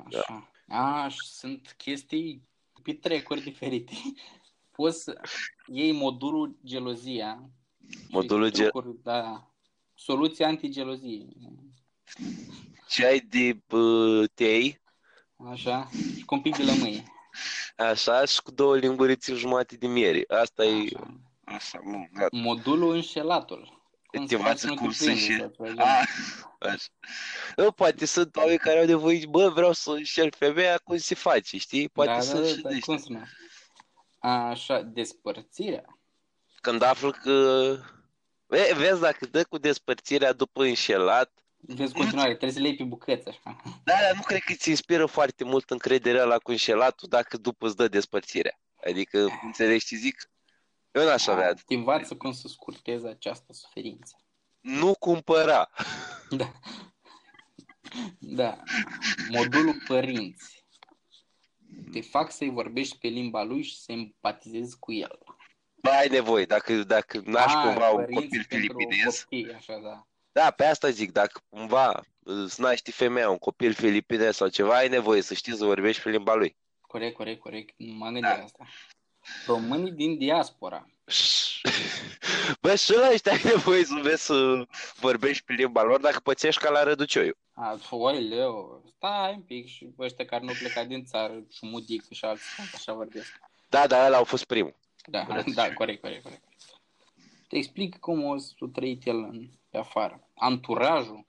Așa. 0.05 0.50
A, 0.71 1.07
și 1.07 1.19
sunt 1.23 1.73
chestii 1.77 2.47
pe 2.83 2.93
trecuri 2.93 3.41
diferite. 3.41 3.93
Poți 4.75 5.03
să 5.03 5.21
iei 5.67 5.91
modulul 5.91 6.57
gelozia. 6.65 7.49
Modulul 8.09 8.45
și 8.47 8.53
ge- 8.53 8.67
trucuri, 8.67 9.03
Da. 9.03 9.51
Soluția 9.95 10.47
antigelozie. 10.47 11.27
Ce 12.89 13.05
ai 13.05 13.19
de 13.19 13.57
bă, 13.67 14.25
tei, 14.33 14.79
Așa. 15.49 15.89
Și 16.17 16.25
cu 16.25 16.35
un 16.35 16.41
pic 16.41 16.55
de 16.57 16.63
lămâie. 16.63 17.03
așa, 17.77 18.25
și 18.25 18.41
cu 18.41 18.51
două 18.51 18.77
lingurițe 18.77 19.33
jumate 19.33 19.75
de 19.75 19.87
miere. 19.87 20.23
Asta 20.27 20.65
e... 20.65 20.83
Așa. 20.95 21.13
Așa, 21.43 21.79
bun, 21.83 22.09
gata. 22.13 22.37
Modulul 22.37 22.93
înșelatul. 22.93 23.80
Cum 24.11 24.25
Te 24.25 24.35
să 24.35 24.41
faci 24.41 24.45
învață 24.47 24.57
să 24.59 24.67
nu 24.67 24.73
te 24.73 24.79
cum 24.81 24.91
să 24.91 25.03
prinzi 25.03 25.29
înșeli. 25.31 25.39
sau 25.39 25.49
ceva 25.65 25.67
genul. 25.67 25.81
Ah, 25.81 26.03
așa. 26.59 26.87
Eu, 27.55 27.71
poate 27.71 28.05
sunt 28.05 28.35
oameni 28.35 28.57
care 28.57 28.79
au 28.79 28.85
nevoie, 28.85 29.25
bă, 29.29 29.49
vreau 29.49 29.71
să 29.71 29.89
înșel 29.91 30.31
femeia, 30.37 30.77
cum 30.83 30.97
se 30.97 31.15
face, 31.15 31.57
știi? 31.57 31.89
Poate 31.89 32.11
da, 32.11 32.19
sunt 32.21 32.41
da, 32.41 32.47
și 32.47 32.61
da, 32.61 32.69
de 32.69 32.79
cum 32.79 32.93
ăștia. 32.93 33.17
să 33.17 33.23
nu? 34.27 34.29
Așa, 34.31 34.81
despărțirea. 34.81 35.99
Când 36.61 36.81
aflu 36.81 37.11
că... 37.11 37.77
Ve- 38.45 38.73
Vezi, 38.75 38.99
dacă 38.99 39.25
dă 39.25 39.43
cu 39.43 39.57
despărțirea 39.57 40.33
după 40.33 40.63
înșelat, 40.63 41.31
Vezi 41.57 41.93
continuare, 41.93 42.29
trebuie 42.29 42.51
să 42.51 42.59
le 42.59 42.67
iei 42.67 42.75
pe 42.77 42.83
bucăți 42.83 43.27
așa. 43.27 43.41
da, 43.83 43.93
dar 44.01 44.13
nu 44.15 44.21
cred 44.21 44.39
că 44.39 44.53
ți 44.53 44.69
inspiră 44.69 45.05
foarte 45.05 45.43
mult 45.43 45.69
încrederea 45.69 46.23
la 46.23 46.37
cu 46.37 46.51
înșelatul 46.51 47.07
dacă 47.09 47.37
după 47.37 47.65
îți 47.67 47.75
dă 47.75 47.87
despărțirea. 47.87 48.59
Adică, 48.87 49.27
înțelegi 49.45 49.85
ce 49.85 49.95
zic? 49.95 50.29
Eu 50.91 51.05
n-aș 51.05 51.27
avea. 51.27 51.53
Te 51.53 51.73
învață 51.73 52.15
cum 52.15 52.31
să 52.31 52.47
scurtezi 52.47 53.05
această 53.05 53.53
suferință. 53.53 54.15
Nu 54.59 54.95
cumpăra. 54.95 55.69
Da. 56.29 56.51
Da. 58.19 58.57
Modulul 59.29 59.81
părinți. 59.87 60.65
Te 61.91 62.01
fac 62.01 62.31
să-i 62.31 62.49
vorbești 62.49 62.97
pe 62.97 63.07
limba 63.07 63.43
lui 63.43 63.63
și 63.63 63.79
să 63.81 63.91
empatizezi 63.91 64.79
cu 64.79 64.91
el. 64.91 65.19
Mai 65.75 65.99
ai 65.99 66.07
nevoie, 66.07 66.45
dacă, 66.45 66.73
dacă 66.73 67.21
naști 67.25 67.57
Ah, 67.57 67.63
cumva 67.63 67.89
un 67.89 67.95
părinți 67.95 68.21
copil 68.21 68.45
pentru 68.49 68.77
filipinez. 68.77 69.19
Copii, 69.21 69.53
așa, 69.53 69.77
da. 69.83 70.07
Da, 70.31 70.51
pe 70.51 70.65
asta 70.65 70.89
zic, 70.89 71.11
dacă 71.11 71.41
cumva 71.49 72.01
îți 72.23 72.61
naști 72.61 72.91
femeia, 72.91 73.29
un 73.29 73.37
copil 73.37 73.73
filipinez 73.73 74.35
sau 74.35 74.47
ceva, 74.47 74.75
ai 74.75 74.89
nevoie 74.89 75.21
să 75.21 75.33
știi 75.33 75.55
să 75.55 75.65
vorbești 75.65 76.01
pe 76.01 76.09
limba 76.09 76.33
lui. 76.33 76.57
Corect, 76.81 77.15
corect, 77.15 77.41
corect. 77.41 77.73
Nu 77.77 77.93
m-am 77.93 78.13
gândit 78.13 78.29
la 78.37 78.43
asta. 78.43 78.65
Românii 79.47 79.91
din 79.91 80.17
diaspora. 80.17 80.85
Bă, 82.61 82.75
și 82.75 82.91
la 82.95 83.09
ăștia 83.11 83.31
ai 83.31 83.41
nevoie 83.43 83.83
să 83.83 83.99
vezi 84.01 84.23
să 84.23 84.67
vorbești 84.99 85.43
pe 85.43 85.53
limba 85.53 85.83
lor 85.83 85.99
dacă 85.99 86.19
pățești 86.19 86.61
ca 86.61 86.69
la 86.69 86.83
răducioiu. 86.83 87.33
A, 87.53 87.79
leu, 88.29 88.83
stai 88.95 89.33
un 89.33 89.41
pic 89.41 89.67
și 89.67 89.89
ăștia 89.99 90.25
care 90.25 90.43
nu 90.45 90.51
plecat 90.59 90.87
din 90.87 91.05
țară, 91.05 91.33
și 91.51 91.65
mudic 91.65 92.11
și 92.11 92.25
alții, 92.25 92.45
așa 92.73 92.93
vorbesc. 92.93 93.39
Da, 93.69 93.87
da, 93.87 94.05
ăla 94.05 94.17
au 94.17 94.23
fost 94.23 94.43
primul. 94.43 94.75
Da, 95.05 95.25
Răducioiu. 95.27 95.53
da, 95.53 95.73
corect, 95.73 96.01
corect, 96.01 96.23
corect. 96.23 96.43
Te 97.47 97.57
explic 97.57 97.97
cum 97.99 98.23
o 98.23 98.37
să 98.37 98.53
trăit 98.73 99.05
el 99.05 99.17
în, 99.17 99.49
pe 99.69 99.77
afară. 99.77 100.27
Anturajul. 100.35 101.25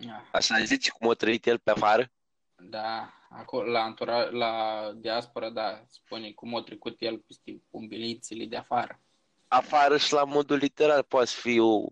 Ah, 0.00 0.22
Așa 0.32 0.62
zici 0.64 0.90
cum 0.90 1.08
a 1.08 1.14
trăit 1.14 1.46
el 1.46 1.58
pe 1.58 1.70
afară? 1.70 2.10
Da, 2.56 3.12
acolo, 3.36 3.70
la, 3.70 3.82
antura, 3.82 4.30
la 4.30 4.92
diaspora, 4.96 5.50
da, 5.50 5.84
spune 5.88 6.30
cum 6.30 6.56
a 6.56 6.62
trecut 6.62 6.96
el 6.98 7.18
peste 7.18 7.60
umbilițele 7.70 8.44
de 8.44 8.56
afară. 8.56 9.00
Afară 9.48 9.96
și 9.96 10.12
la 10.12 10.24
modul 10.24 10.56
literar 10.56 11.02
poate 11.02 11.30
fi 11.30 11.58
o... 11.58 11.86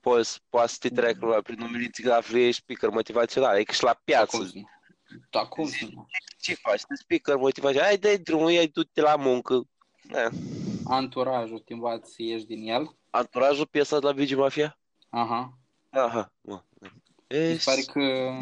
Poți, 0.00 0.42
poți 0.48 0.72
să 0.72 0.78
te 0.80 0.88
treacă 0.88 1.26
la 1.26 1.40
prin 1.40 1.60
umiliți 1.60 2.02
că 2.02 2.12
afli 2.12 2.46
ești 2.46 2.62
speaker 2.62 2.88
motivațional, 2.88 3.54
adică 3.54 3.72
și 3.72 3.82
la 3.82 4.00
piață. 4.04 4.36
Acum 4.36 4.46
să 4.46 4.52
nu. 4.54 4.68
Da, 5.30 5.46
cum 5.46 5.66
să 5.66 5.86
nu? 5.92 6.06
Ce 6.40 6.54
faci? 6.54 6.80
Te 6.80 6.94
speaker 6.94 7.36
motivațional, 7.36 7.86
hai 7.88 7.98
dai 7.98 8.18
drumul, 8.18 8.50
ia 8.50 8.66
du-te 8.66 9.00
la 9.00 9.16
muncă. 9.16 9.66
Da. 10.10 10.28
Anturajul, 10.84 11.58
te 11.58 11.72
învați 11.72 12.12
să 12.12 12.22
ieși 12.22 12.44
din 12.44 12.68
el. 12.68 12.96
Anturajul 13.10 13.66
piesa 13.66 13.98
de 13.98 14.06
la 14.06 14.12
Vigi 14.12 14.34
Mafia? 14.34 14.78
Aha. 15.08 15.58
Aha, 15.90 16.32
mă. 16.40 16.62
Mi 16.80 16.90
E, 17.26 17.56
se 17.56 17.62
pare 17.64 17.80
că 17.80 18.32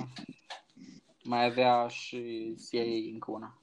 mai 1.24 1.44
avea 1.44 1.88
și 1.88 2.54
CIA 2.70 2.82
încă 3.12 3.30
una. 3.30 3.58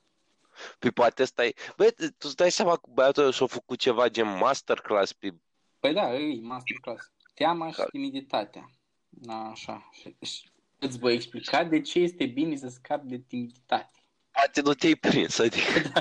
Păi 0.79 0.91
poate 0.91 1.21
asta 1.21 1.45
e... 1.45 1.53
Băi, 1.77 1.91
tu 1.91 2.05
îți 2.17 2.35
dai 2.35 2.51
seama 2.51 2.75
că 2.75 2.89
băiatul 2.93 3.23
ăla 3.23 3.31
și-a 3.31 3.45
făcut 3.45 3.79
ceva 3.79 4.09
gen 4.09 4.37
masterclass 4.37 5.13
pe... 5.13 5.33
Păi 5.79 5.93
da, 5.93 6.13
e 6.13 6.39
masterclass. 6.41 7.11
Teama 7.33 7.69
și 7.69 7.75
Ca- 7.75 7.85
timiditatea. 7.85 8.71
Da, 9.09 9.49
așa. 9.49 9.89
Și, 9.91 10.15
și 10.21 10.49
îți 10.79 10.99
voi 10.99 11.13
explica 11.13 11.63
de 11.63 11.81
ce 11.81 11.99
este 11.99 12.25
bine 12.25 12.55
să 12.55 12.67
scapi 12.67 13.07
de 13.07 13.17
timiditate. 13.17 14.05
Poate 14.31 14.61
nu 14.61 14.73
te-ai 14.73 14.95
prins, 14.95 15.39
adică... 15.39 15.91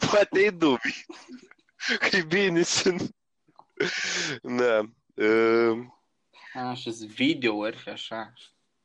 poate 0.10 0.40
e 0.40 0.50
dubii. 0.50 1.06
Că 1.98 2.16
e 2.16 2.22
bine 2.22 2.62
să 2.62 2.90
nu... 2.90 3.08
Da. 4.56 4.78
Uh, 5.24 5.78
Așa, 6.54 6.90
sunt 6.90 7.10
videouri, 7.10 7.90
așa. 7.90 8.32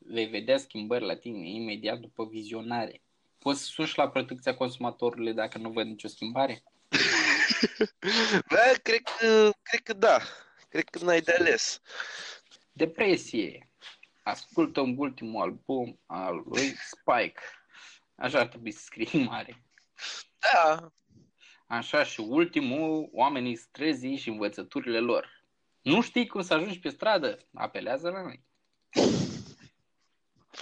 Vei 0.08 0.26
vedea 0.26 0.58
schimbări 0.58 1.06
la 1.06 1.16
tine 1.16 1.50
imediat 1.50 2.00
după 2.00 2.26
vizionare. 2.26 3.02
Poți 3.40 3.60
să 3.60 3.66
suni 3.66 3.88
și 3.88 3.98
la 3.98 4.10
protecția 4.10 4.56
consumatorului 4.56 5.34
dacă 5.34 5.58
nu 5.58 5.70
văd 5.70 5.86
nicio 5.86 6.08
schimbare? 6.08 6.64
Bă, 8.50 8.76
cred 8.84 9.02
că, 9.02 9.52
cred 9.62 9.82
că 9.84 9.94
da. 9.94 10.20
Cred 10.70 10.90
că 10.90 11.04
n-ai 11.04 11.22
de 11.22 11.36
ales. 11.40 11.82
Depresie. 12.72 13.70
Ascultă 14.24 14.80
un 14.80 14.96
ultimul 14.98 15.42
album 15.42 16.00
al 16.06 16.44
lui 16.46 16.76
Spike. 16.76 17.42
Așa 18.16 18.40
ar 18.40 18.48
trebui 18.48 18.72
să 18.72 18.82
scrie 18.84 19.24
mare. 19.24 19.64
Da. 20.40 20.92
Așa 21.68 22.04
și 22.04 22.20
ultimul, 22.20 23.10
oamenii 23.12 23.56
străzii 23.56 24.18
și 24.18 24.30
învățăturile 24.30 25.00
lor. 25.00 25.44
Nu 25.82 26.02
știi 26.02 26.28
cum 26.28 26.42
să 26.42 26.54
ajungi 26.54 26.80
pe 26.80 26.90
stradă? 26.90 27.38
Apelează 27.54 28.10
la 28.10 28.22
noi. 28.22 28.44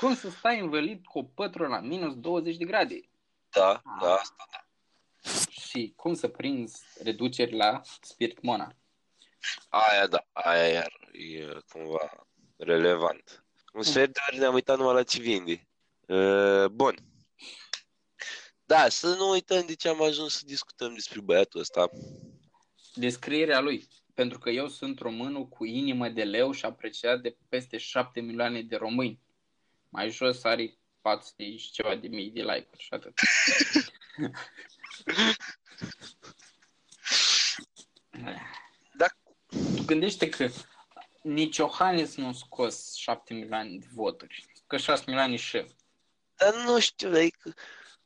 Cum 0.03 0.15
să 0.15 0.29
stai 0.29 0.59
învălit 0.59 1.05
cu 1.05 1.19
o 1.19 1.23
pătră 1.23 1.67
la 1.67 1.79
minus 1.79 2.15
20 2.15 2.57
de 2.57 2.65
grade? 2.65 2.99
Da, 3.49 3.81
da, 4.01 4.13
asta 4.13 4.47
da. 4.51 4.65
Și 5.49 5.93
cum 5.95 6.13
să 6.13 6.27
prinzi 6.27 6.83
reduceri 7.03 7.55
la 7.55 7.81
spirit 8.01 8.41
mona? 8.41 8.75
Aia 9.69 10.07
da, 10.07 10.25
aia 10.31 10.67
iar 10.67 11.09
e 11.11 11.59
cumva 11.71 12.27
relevant. 12.57 13.45
Un 13.73 13.83
sfert 13.83 14.13
de 14.13 14.19
ori 14.29 14.39
ne-am 14.39 14.53
uitat 14.53 14.77
numai 14.77 14.93
la 14.93 15.03
ce 15.03 15.21
vinde. 15.21 15.67
Uh, 16.07 16.65
bun. 16.65 16.95
Da, 18.65 18.89
să 18.89 19.15
nu 19.15 19.29
uităm 19.29 19.65
de 19.65 19.75
ce 19.75 19.87
am 19.87 20.01
ajuns 20.01 20.37
să 20.37 20.45
discutăm 20.45 20.93
despre 20.93 21.21
băiatul 21.21 21.59
ăsta. 21.59 21.89
Descrierea 22.93 23.59
lui. 23.59 23.87
Pentru 24.13 24.39
că 24.39 24.49
eu 24.49 24.67
sunt 24.67 24.99
românul 24.99 25.47
cu 25.47 25.65
inimă 25.65 26.09
de 26.09 26.23
leu 26.23 26.51
și 26.51 26.65
apreciat 26.65 27.21
de 27.21 27.37
peste 27.49 27.77
7 27.77 28.19
milioane 28.19 28.61
de 28.61 28.75
români. 28.75 29.21
Mai 29.93 30.09
jos 30.09 30.43
are 30.43 30.77
400 31.01 31.57
și 31.57 31.71
ceva 31.71 31.95
de 31.95 32.07
mii 32.07 32.31
de 32.31 32.41
like-uri 32.41 32.83
și 32.83 32.93
atât. 32.93 33.13
Da. 38.95 39.07
Tu 39.75 39.83
gândește 39.85 40.29
că 40.29 40.49
nici 41.21 41.57
Iohannis 41.57 42.15
nu 42.15 42.27
a 42.27 42.31
scos 42.31 42.93
7 42.95 43.33
milioane 43.33 43.77
de 43.77 43.85
voturi. 43.93 44.45
Că 44.67 44.77
6 44.77 45.03
milioane 45.05 45.35
și 45.35 45.65
Dar 46.35 46.55
nu 46.55 46.79
știu, 46.79 47.09
like, 47.09 47.53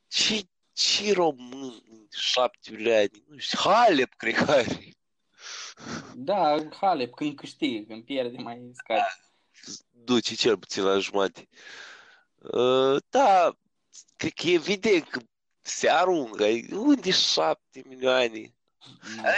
și, 0.08 0.48
și 0.76 1.12
român, 1.12 1.82
7 2.10 2.70
milioane, 2.70 3.08
nu 3.26 3.38
știu, 3.38 3.58
Halep, 3.58 4.14
cred 4.16 4.34
că 4.34 4.50
are. 4.50 4.90
Da, 6.14 6.68
Halep, 6.80 7.14
când 7.14 7.36
câștigă, 7.36 7.84
când 7.86 8.04
pierde, 8.04 8.36
mai 8.36 8.70
scade. 8.74 9.28
Duce 10.08 10.34
cel 10.34 10.58
puțin 10.58 10.82
la 10.82 10.98
jumate. 10.98 11.48
Uh, 12.36 12.96
da, 13.08 13.56
cred 14.16 14.32
că 14.32 14.46
e 14.46 14.52
evident 14.52 15.08
că 15.08 15.20
se 15.60 15.90
aruncă. 15.90 16.44
Unde 16.70 17.10
șapte 17.10 17.82
milioane? 17.86 18.54
Da. 19.22 19.30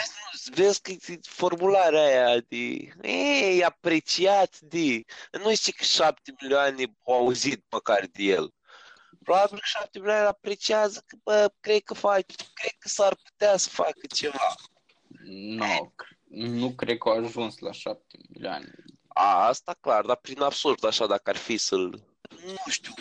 Vezi 0.55 0.81
că 0.81 0.91
e 0.91 1.19
formularea 1.23 2.03
aia 2.03 2.41
de... 2.49 2.89
E, 3.09 3.65
apreciat 3.65 4.61
de... 4.61 5.05
Nu 5.43 5.55
știu 5.55 5.73
că 5.77 5.85
șapte 5.85 6.35
milioane 6.41 6.85
au 7.07 7.15
auzit 7.15 7.65
măcar 7.71 8.07
de 8.13 8.23
el. 8.23 8.55
Probabil 9.25 9.59
că 9.59 9.65
șapte 9.65 9.99
milioane 9.99 10.27
apreciază 10.27 11.05
că, 11.07 11.17
bă, 11.23 11.53
cred 11.61 11.83
că 11.83 11.95
fac, 11.95 12.25
cred 12.55 12.75
că 12.79 12.89
s-ar 12.89 13.17
putea 13.25 13.57
să 13.57 13.69
facă 13.69 14.07
ceva. 14.15 14.55
Nu, 15.25 15.95
nu 16.29 16.71
cred 16.71 16.99
că 16.99 17.09
au 17.09 17.25
ajuns 17.25 17.59
la 17.59 17.73
7 17.73 18.19
milioane. 18.29 18.75
A, 19.13 19.47
asta 19.47 19.75
clar, 19.81 20.05
dar 20.05 20.17
prin 20.17 20.41
absurd, 20.41 20.85
așa, 20.85 21.07
dacă 21.07 21.31
ar 21.31 21.37
fi 21.37 21.57
să-l... 21.57 22.03
Nu 22.45 22.71
știu. 22.71 22.95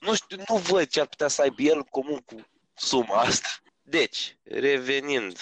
Nu 0.00 0.14
știu, 0.14 0.36
nu 0.48 0.56
văd 0.56 0.88
ce 0.88 1.00
ar 1.00 1.06
putea 1.06 1.28
să 1.28 1.42
aibă 1.42 1.62
el 1.62 1.76
în 1.76 1.82
comun 1.82 2.18
cu 2.18 2.46
suma 2.74 3.20
asta. 3.20 3.48
Deci, 3.82 4.38
revenind 4.42 5.38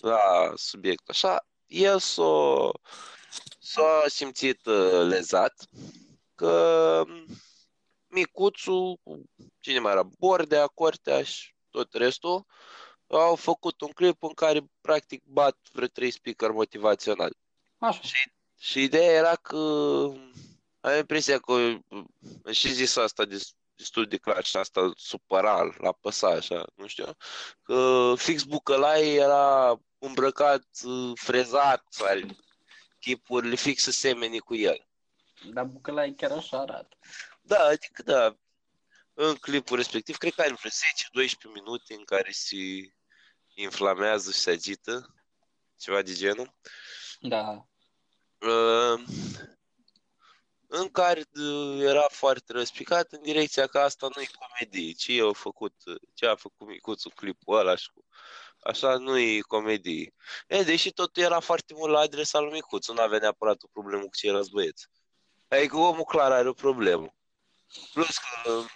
la 0.00 0.52
subiect, 0.54 1.08
așa, 1.08 1.46
el 1.66 1.98
s-a, 1.98 2.70
s-a 3.58 4.04
simțit 4.06 4.66
uh, 4.66 5.06
lezat 5.08 5.54
că 6.34 7.04
micuțul, 8.06 9.00
cine 9.60 9.78
mai 9.78 9.92
era, 9.92 10.02
Bordea, 10.02 10.66
Cortea 10.66 11.22
și 11.22 11.54
tot 11.70 11.92
restul, 11.92 12.46
au 13.06 13.36
făcut 13.36 13.80
un 13.80 13.90
clip 13.90 14.22
în 14.22 14.32
care 14.32 14.60
practic 14.80 15.24
bat 15.24 15.58
vreo 15.72 15.86
trei 15.86 16.10
speaker 16.10 16.50
motivaționali. 16.50 17.36
Așa. 17.78 18.00
Și 18.00 18.32
ideea 18.72 19.12
era 19.12 19.34
că 19.34 19.56
am 20.80 20.96
impresia 20.98 21.38
că 21.38 21.52
am 21.52 22.52
și 22.52 22.72
zis 22.72 22.96
asta 22.96 23.24
des- 23.24 23.54
destul 23.76 24.06
de 24.06 24.16
clar 24.16 24.44
și 24.44 24.56
asta 24.56 24.80
îl 24.80 24.94
supăra, 24.96 25.74
la 25.78 25.92
păsa 25.92 26.28
așa, 26.28 26.64
nu 26.74 26.86
știu, 26.86 27.16
că 27.62 28.12
fix 28.16 28.42
Bucălai 28.42 29.14
era 29.14 29.80
îmbrăcat, 29.98 30.66
uh, 30.84 31.12
frezat, 31.14 31.84
sau 31.88 32.06
chipurile 33.00 33.54
fix 33.54 33.82
semeni 33.82 34.38
cu 34.38 34.54
el. 34.54 34.88
Dar 35.52 35.64
Bucălai 35.64 36.14
chiar 36.16 36.30
așa 36.30 36.58
arată. 36.58 36.96
Da, 37.40 37.64
adică 37.64 38.02
da, 38.02 38.36
în 39.12 39.34
clipul 39.34 39.76
respectiv, 39.76 40.16
cred 40.16 40.34
că 40.34 40.40
are 40.40 40.54
vreo 40.54 40.70
10-12 40.70 41.52
minute 41.54 41.94
în 41.94 42.04
care 42.04 42.30
se 42.30 42.56
inflamează 43.54 44.30
și 44.30 44.38
se 44.38 44.50
agită, 44.50 45.14
ceva 45.76 46.02
de 46.02 46.12
genul. 46.12 46.54
Da. 47.20 47.68
Uh, 48.44 49.00
în 50.66 50.88
care 50.88 51.24
uh, 51.34 51.80
era 51.80 52.06
foarte 52.10 52.52
răspicat 52.52 53.12
în 53.12 53.22
direcția 53.22 53.66
că 53.66 53.78
asta 53.78 54.08
nu 54.14 54.22
e 54.22 54.26
comedie, 54.38 54.92
ce 54.92 55.20
au 55.20 55.32
făcut, 55.32 55.74
ce 56.14 56.26
a 56.26 56.34
făcut 56.36 56.66
micuțul 56.66 57.12
clipul 57.14 57.58
ăla 57.58 57.76
și 57.76 57.90
cu, 57.94 58.04
așa 58.60 58.96
nu 58.96 59.18
e 59.18 59.40
comedie. 59.40 60.14
E, 60.46 60.62
deși 60.62 60.92
totul 60.92 61.22
era 61.22 61.40
foarte 61.40 61.74
mult 61.76 61.92
la 61.92 61.98
adresa 61.98 62.38
lui 62.38 62.52
micuț, 62.52 62.88
nu 62.88 63.00
avea 63.00 63.18
neapărat 63.18 63.62
o 63.62 63.66
problemă 63.72 64.02
cu 64.02 64.16
ceilalți 64.16 64.50
băieți. 64.50 64.88
Adică 65.48 65.76
omul 65.76 66.04
clar 66.04 66.32
are 66.32 66.48
o 66.48 66.52
problemă. 66.52 67.14
Plus 67.92 68.16
că 68.18 68.50
uh, 68.50 68.66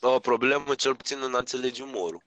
o 0.00 0.20
problemă 0.20 0.74
cel 0.74 0.96
puțin 0.96 1.22
în 1.22 1.34
a 1.34 1.38
înțelege 1.38 1.82
umorul. 1.82 2.24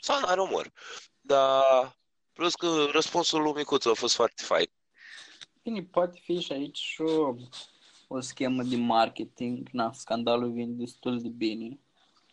Sau 0.00 0.20
nu 0.20 0.26
are 0.26 0.40
umor. 0.40 0.72
Dar 1.20 1.96
plus 2.32 2.54
că 2.54 2.84
răspunsul 2.92 3.42
lui 3.42 3.52
micuț 3.52 3.84
a 3.84 3.94
fost 3.94 4.14
foarte 4.14 4.42
fain. 4.42 4.70
Bine, 5.66 5.82
poate 5.82 6.18
fi 6.22 6.40
și 6.40 6.52
aici 6.52 6.78
și 6.78 7.00
o, 7.00 7.34
o 8.08 8.20
schemă 8.20 8.62
de 8.62 8.76
marketing. 8.76 9.68
Na, 9.72 9.92
scandalul 9.92 10.52
vine 10.52 10.72
destul 10.72 11.20
de 11.22 11.28
bine. 11.28 11.78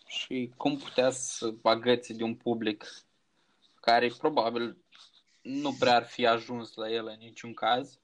Și 0.05 0.53
cum 0.57 0.77
putea 0.77 1.09
să 1.09 1.53
agățe 1.63 2.13
de 2.13 2.23
un 2.23 2.35
public 2.35 3.05
care 3.81 4.13
probabil 4.17 4.77
nu 5.41 5.75
prea 5.79 5.95
ar 5.95 6.05
fi 6.05 6.25
ajuns 6.25 6.73
la 6.73 6.89
el 6.89 7.05
în 7.05 7.17
niciun 7.19 7.53
caz. 7.53 7.99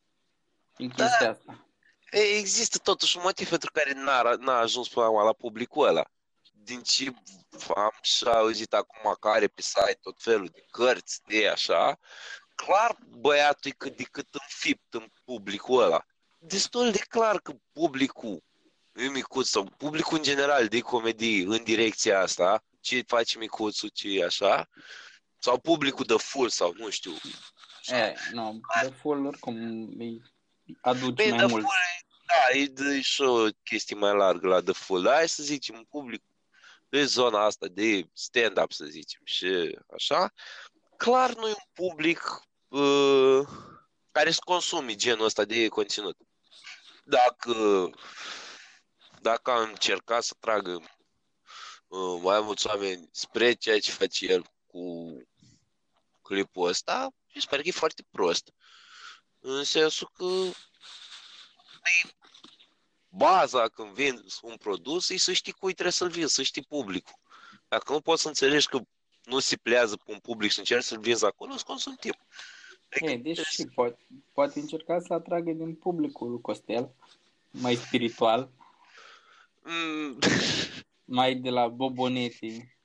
Din 0.77 0.89
chestia 0.89 1.29
asta. 1.29 1.67
E, 2.11 2.19
Există 2.19 2.77
totuși 2.77 3.17
un 3.17 3.23
motiv 3.25 3.49
pentru 3.49 3.71
care 3.73 3.93
n-a, 3.93 4.35
n-a 4.39 4.59
ajuns 4.59 4.87
până 4.87 5.05
la 5.05 5.11
urmă 5.11 5.23
la 5.23 5.33
publicul 5.33 5.87
ăla. 5.87 6.05
Din 6.63 6.81
ce 6.81 7.13
am 7.75 7.97
și 8.01 8.23
auzit 8.23 8.73
acum 8.73 9.15
că 9.19 9.27
are 9.27 9.47
pe 9.47 9.61
site 9.61 9.99
tot 10.01 10.21
felul 10.21 10.47
de 10.47 10.65
cărți, 10.71 11.21
de 11.25 11.47
așa, 11.47 11.99
clar 12.65 12.97
băiatul 13.07 13.71
e 13.71 13.73
cât 13.77 13.97
de 13.97 14.03
cât 14.03 14.27
înfipt 14.31 14.93
în 14.93 15.07
publicul 15.23 15.83
ăla. 15.83 16.05
Destul 16.37 16.91
de 16.91 17.01
clar 17.09 17.39
că 17.39 17.53
publicul 17.71 18.43
e 18.95 19.07
micuț 19.07 19.47
sau 19.47 19.63
publicul 19.77 20.17
în 20.17 20.23
general 20.23 20.67
de 20.67 20.79
comedii 20.79 21.43
în 21.43 21.63
direcția 21.63 22.21
asta, 22.21 22.63
ce 22.81 23.03
face 23.07 23.37
micuțul, 23.37 23.89
ce 23.89 24.07
e 24.07 24.23
așa, 24.23 24.69
sau 25.37 25.59
publicul 25.59 26.05
de 26.05 26.15
full 26.17 26.49
sau 26.49 26.73
nu 26.77 26.89
știu. 26.89 27.11
E, 27.85 28.13
nu, 28.31 28.59
de 28.81 28.89
full 29.01 29.25
oricum 29.25 29.55
îi 29.97 30.21
aduce 30.81 31.13
Păi, 31.13 31.29
mai 31.29 31.37
The 31.37 31.47
mult. 31.47 31.63
Full, 31.63 31.75
da, 32.27 32.57
e, 32.57 32.65
de, 32.65 33.01
și 33.01 33.21
o 33.21 33.47
chestie 33.63 33.95
mai 33.95 34.15
largă 34.15 34.47
la 34.47 34.61
The 34.61 34.73
Full. 34.73 35.03
Dar 35.03 35.15
hai 35.15 35.29
să 35.29 35.43
zicem, 35.43 35.75
un 35.75 35.85
public 35.89 36.23
de 36.89 37.03
zona 37.03 37.45
asta 37.45 37.67
de 37.67 38.09
stand-up, 38.13 38.71
să 38.71 38.85
zicem, 38.85 39.21
și 39.23 39.79
așa, 39.95 40.33
clar 40.97 41.33
nu 41.35 41.47
e 41.47 41.51
un 41.51 41.87
public 41.87 42.48
uh, 42.69 43.47
care 44.11 44.31
să 44.31 44.39
consumi 44.43 44.95
genul 44.95 45.25
ăsta 45.25 45.45
de 45.45 45.67
conținut. 45.67 46.17
Dacă, 47.03 47.89
dacă 49.21 49.51
am 49.51 49.69
încercat 49.69 50.23
să 50.23 50.35
tragă 50.39 50.71
uh, 51.87 52.19
mai 52.21 52.41
mulți 52.41 52.67
oameni 52.67 53.09
spre 53.11 53.53
ceea 53.53 53.79
ce 53.79 53.91
face 53.91 54.25
el 54.25 54.45
cu 54.67 55.13
clipul 56.21 56.67
ăsta, 56.67 57.09
mi 57.33 57.41
se 57.41 57.47
pare 57.49 57.61
că 57.61 57.67
e 57.67 57.71
foarte 57.71 58.05
prost. 58.11 58.53
În 59.39 59.63
sensul 59.63 60.09
că 60.13 60.25
baza 63.07 63.67
când 63.67 63.93
vinzi 63.93 64.39
un 64.41 64.57
produs 64.57 65.09
e 65.09 65.17
să 65.17 65.33
știi 65.33 65.51
cui 65.51 65.73
trebuie 65.73 65.93
să-l 65.93 66.09
vinzi, 66.09 66.33
să 66.33 66.43
știi 66.43 66.63
publicul. 66.63 67.19
Dacă 67.67 67.91
nu 67.93 68.01
poți 68.01 68.21
să 68.21 68.27
înțelegi 68.27 68.67
că 68.67 68.79
nu 69.23 69.39
se 69.39 69.55
plează 69.57 69.95
pe 69.95 70.11
un 70.11 70.19
public 70.19 70.51
și 70.51 70.59
încerci 70.59 70.83
să-l 70.83 70.99
vinzi 70.99 71.25
acolo, 71.25 71.53
îți 71.53 71.65
consumi 71.65 71.95
timp. 71.95 72.17
Adică 72.89 73.11
E, 73.11 73.17
deși 73.17 73.65
poate, 73.75 73.99
poate 74.33 74.59
încerca 74.59 74.99
să 74.99 75.13
atragă 75.13 75.51
din 75.51 75.75
publicul 75.75 76.29
lui 76.29 76.41
Costel, 76.41 76.89
mai 77.51 77.75
spiritual, 77.75 78.49
Mm, 79.63 80.17
mai 81.05 81.35
de 81.35 81.49
la 81.49 81.67
Boboneti, 81.67 82.77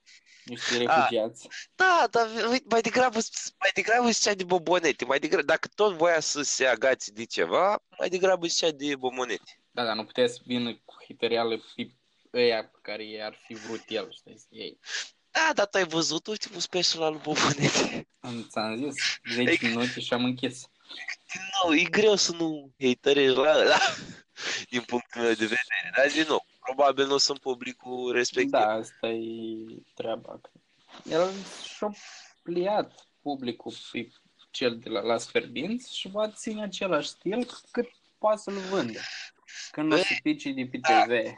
niște 0.45 0.73
Ah. 0.73 0.79
refugiați. 0.79 1.47
Da, 1.75 2.07
dar 2.11 2.27
uite, 2.49 2.65
mai 2.69 2.81
degrabă, 2.81 3.19
mai 3.59 3.69
degrabă 3.73 4.09
zicea 4.09 4.33
de 4.33 4.43
bobonete. 4.43 5.05
Mai 5.05 5.19
degrabă, 5.19 5.45
dacă 5.45 5.67
tot 5.75 5.93
voia 5.93 6.19
să 6.19 6.41
se 6.41 6.65
agați 6.65 7.13
de 7.13 7.23
ceva, 7.25 7.83
mai 7.99 8.09
degrabă 8.09 8.47
zicea 8.47 8.71
de 8.71 8.95
bobonete. 8.95 9.59
Da, 9.71 9.83
dar 9.83 9.95
nu 9.95 10.05
putea 10.05 10.27
să 10.27 10.39
vină 10.45 10.73
cu 10.85 10.95
hităreală 11.07 11.61
pe 11.75 11.91
ăia 12.33 12.63
pe 12.63 12.77
care 12.81 13.05
i-ar 13.05 13.37
fi 13.45 13.53
vrut 13.53 13.83
el, 13.87 14.11
știi, 14.11 14.45
ei. 14.49 14.79
Da, 15.35 15.51
dar 15.53 15.65
tu 15.67 15.77
ai 15.77 15.83
văzut 15.87 16.27
ultimul 16.27 16.59
special 16.59 17.01
al 17.03 17.11
lui 17.11 17.21
Bobonete? 17.23 18.07
Am 18.19 18.47
ți-am 18.49 18.75
zis, 18.91 19.19
10 19.33 19.41
Adică- 19.49 19.65
minute 19.67 19.99
și 19.99 20.13
am 20.13 20.23
închis. 20.23 20.61
Nu, 21.63 21.75
e 21.75 21.83
greu 21.83 22.15
să 22.15 22.31
nu 22.35 22.71
haterești 22.79 23.35
la 23.37 23.57
ăla, 23.59 23.77
din 24.71 24.81
punctul 24.81 25.21
meu 25.21 25.29
de 25.33 25.45
vedere. 25.45 25.91
Dar, 25.97 26.11
din 26.11 26.25
nou, 26.27 26.45
probabil 26.59 27.05
nu 27.07 27.17
sunt 27.17 27.39
publicul 27.39 28.11
respectiv. 28.11 28.49
Da, 28.51 28.71
asta 28.71 29.07
e 29.07 29.23
treaba. 29.93 30.41
El 31.09 31.29
și-a 31.77 31.95
pliat 32.43 33.07
publicul 33.21 33.73
pe 33.91 34.09
cel 34.51 34.77
de 34.79 34.89
la 34.89 35.01
Las 35.01 35.27
Ferdinți 35.29 35.97
și 35.97 36.07
va 36.09 36.29
ține 36.31 36.63
același 36.63 37.07
stil 37.07 37.49
cât 37.71 37.87
poate 38.17 38.41
să-l 38.41 38.53
vândă. 38.53 38.99
Când 39.71 39.93
o 39.93 39.97
să 39.97 40.13
pice 40.23 40.51
de 40.51 40.65
pe 40.71 40.77
TV. 40.77 41.33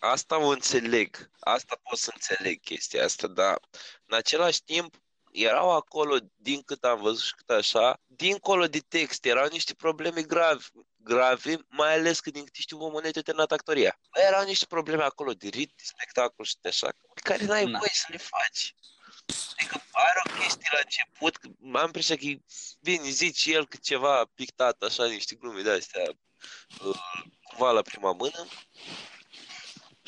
Asta 0.00 0.38
o 0.38 0.46
înțeleg. 0.46 1.30
Asta 1.40 1.80
pot 1.82 1.98
să 1.98 2.10
înțeleg 2.14 2.60
chestia 2.60 3.04
asta, 3.04 3.26
dar 3.26 3.60
în 4.06 4.16
același 4.16 4.62
timp 4.62 4.94
erau 5.32 5.70
acolo, 5.70 6.16
din 6.36 6.62
cât 6.62 6.84
am 6.84 7.00
văzut 7.00 7.24
și 7.24 7.34
cât 7.34 7.50
așa, 7.50 8.00
dincolo 8.06 8.66
de 8.66 8.78
text, 8.78 9.24
erau 9.24 9.48
niște 9.50 9.74
probleme 9.74 10.22
grave, 10.22 10.64
grave, 10.96 11.58
mai 11.68 11.94
ales 11.94 12.20
că 12.20 12.30
din 12.30 12.44
câte 12.44 12.60
știu 12.60 12.76
Momonete 12.76 13.22
terminat 13.22 13.52
actoria. 13.52 14.00
Erau 14.12 14.44
niște 14.44 14.66
probleme 14.66 15.02
acolo 15.02 15.32
de 15.32 15.48
rit, 15.48 15.72
de 15.76 15.82
spectacol 15.84 16.44
și 16.44 16.56
de 16.60 16.68
așa, 16.68 16.88
pe 17.14 17.20
care 17.20 17.44
n-ai 17.44 17.64
Na. 17.64 17.78
voie 17.78 17.90
să 17.92 18.06
le 18.08 18.16
faci. 18.16 18.74
Adică 19.56 19.82
are 19.92 20.22
o 20.24 20.38
chestie 20.40 20.68
la 20.72 20.78
început, 20.82 21.36
că 21.36 21.48
am 21.74 21.84
impresia 21.84 22.16
că 22.16 22.26
vine, 22.80 23.08
zice 23.08 23.52
el 23.52 23.66
că 23.66 23.76
ceva 23.82 24.30
pictat, 24.34 24.82
așa, 24.82 25.06
niște 25.06 25.34
glume 25.34 25.62
de-astea, 25.62 26.02
uh, 26.84 26.98
cumva 27.42 27.70
la 27.70 27.82
prima 27.82 28.12
mână. 28.12 28.46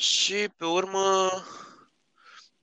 Și 0.01 0.49
pe 0.57 0.65
urmă 0.65 1.29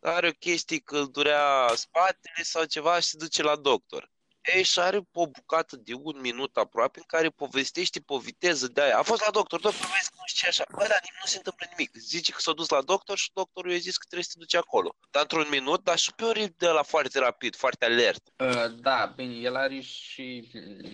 are 0.00 0.28
o 0.28 0.38
chestie 0.38 0.78
că 0.78 0.98
îl 0.98 1.10
durea 1.10 1.72
spatele 1.74 2.42
sau 2.42 2.64
ceva 2.64 3.00
și 3.00 3.08
se 3.08 3.16
duce 3.16 3.42
la 3.42 3.56
doctor. 3.56 4.10
Ei, 4.54 4.62
și 4.62 4.78
are 4.78 5.08
o 5.12 5.26
bucată 5.26 5.76
de 5.76 5.94
un 5.94 6.20
minut 6.20 6.56
aproape 6.56 6.98
în 6.98 7.04
care 7.06 7.28
povestește 7.28 8.00
pe 8.00 8.12
o 8.12 8.18
viteză 8.18 8.68
de 8.68 8.82
aia. 8.82 8.98
A 8.98 9.02
fost 9.02 9.24
la 9.24 9.30
doctor, 9.30 9.60
doctor, 9.60 9.86
vezi 9.86 10.10
că 10.10 10.16
nu 10.16 10.22
știu 10.26 10.42
ce 10.42 10.48
așa. 10.48 10.64
Bă, 10.70 10.86
dar 10.88 11.00
nu 11.20 11.26
se 11.26 11.36
întâmplă 11.36 11.66
nimic. 11.70 11.96
Zice 11.96 12.32
că 12.32 12.40
s-a 12.40 12.52
dus 12.52 12.68
la 12.68 12.82
doctor 12.82 13.18
și 13.18 13.30
doctorul 13.32 13.70
i-a 13.70 13.78
zis 13.78 13.96
că 13.96 14.04
trebuie 14.08 14.24
să 14.24 14.30
te 14.32 14.38
duci 14.38 14.54
acolo. 14.54 14.96
Dar 15.10 15.22
într-un 15.22 15.46
minut, 15.50 15.84
dar 15.84 15.98
și 15.98 16.12
pe 16.14 16.24
o 16.24 16.32
de 16.32 16.68
la 16.68 16.82
foarte 16.82 17.18
rapid, 17.18 17.56
foarte 17.56 17.84
alert. 17.84 18.22
Uh, 18.36 18.80
da, 18.80 19.12
bine, 19.16 19.34
el 19.34 19.56
are 19.56 19.80
și 19.80 20.50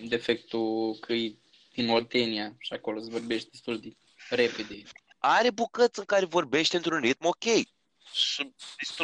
defectul 0.07 0.97
că 0.99 1.13
e 1.13 1.37
din 1.73 1.89
Oltenia 1.89 2.55
și 2.59 2.73
acolo 2.73 2.99
se 2.99 3.09
vorbește 3.09 3.49
destul 3.51 3.79
de 3.79 3.91
repede. 4.29 4.83
Are 5.27 5.51
bucăți 5.51 5.99
în 5.99 6.05
care 6.05 6.25
vorbește 6.25 6.75
într-un 6.75 6.99
ritm 6.99 7.25
ok. 7.25 7.43
Și 8.11 8.53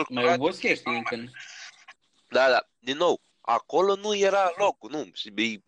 Mai 0.10 0.34
obosește 0.34 0.90
încă. 0.90 1.16
Da, 2.28 2.50
da. 2.50 2.68
Din 2.80 2.98
nou, 2.98 3.22
acolo 3.42 3.96
nu 3.96 4.16
era 4.16 4.54
locul, 4.56 4.92
nu. 4.92 5.10
Și 5.14 5.34
e 5.36 5.62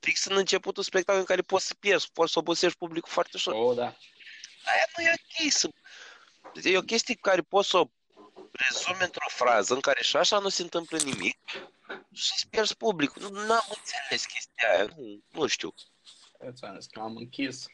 fix 0.00 0.24
în 0.24 0.36
începutul 0.36 0.82
spectacolului 0.82 1.26
în 1.28 1.34
care 1.34 1.46
poți 1.46 1.66
să 1.66 1.74
pierzi, 1.74 2.10
poți 2.12 2.32
să 2.32 2.38
obosești 2.38 2.78
publicul 2.78 3.12
foarte 3.12 3.30
ușor. 3.34 3.54
Oh, 3.54 3.76
da. 3.76 3.84
Aia 4.64 4.86
nu 4.96 5.02
e 5.02 5.14
ok 5.14 5.52
să... 5.52 5.68
E 6.62 6.78
o 6.78 6.82
chestie 6.82 7.14
care 7.14 7.40
poți 7.40 7.68
să 7.68 7.78
o 7.78 7.90
rezumi 8.52 9.02
într-o 9.02 9.28
frază 9.28 9.74
în 9.74 9.80
care 9.80 10.02
și 10.02 10.16
așa 10.16 10.38
nu 10.38 10.48
se 10.48 10.62
întâmplă 10.62 10.98
nimic 10.98 11.38
și 12.12 12.32
îți 12.36 12.48
pierzi 12.50 12.76
publicul. 12.76 13.22
Nu 13.32 13.52
am 13.52 13.66
înțeles 13.68 14.24
chestia 14.26 14.70
aia, 14.72 14.88
nu, 14.96 15.22
nu 15.30 15.46
știu. 15.46 15.74
Îți 16.38 16.64
am 16.64 16.78
că 16.90 17.00
am 17.00 17.16
închis. 17.16 17.66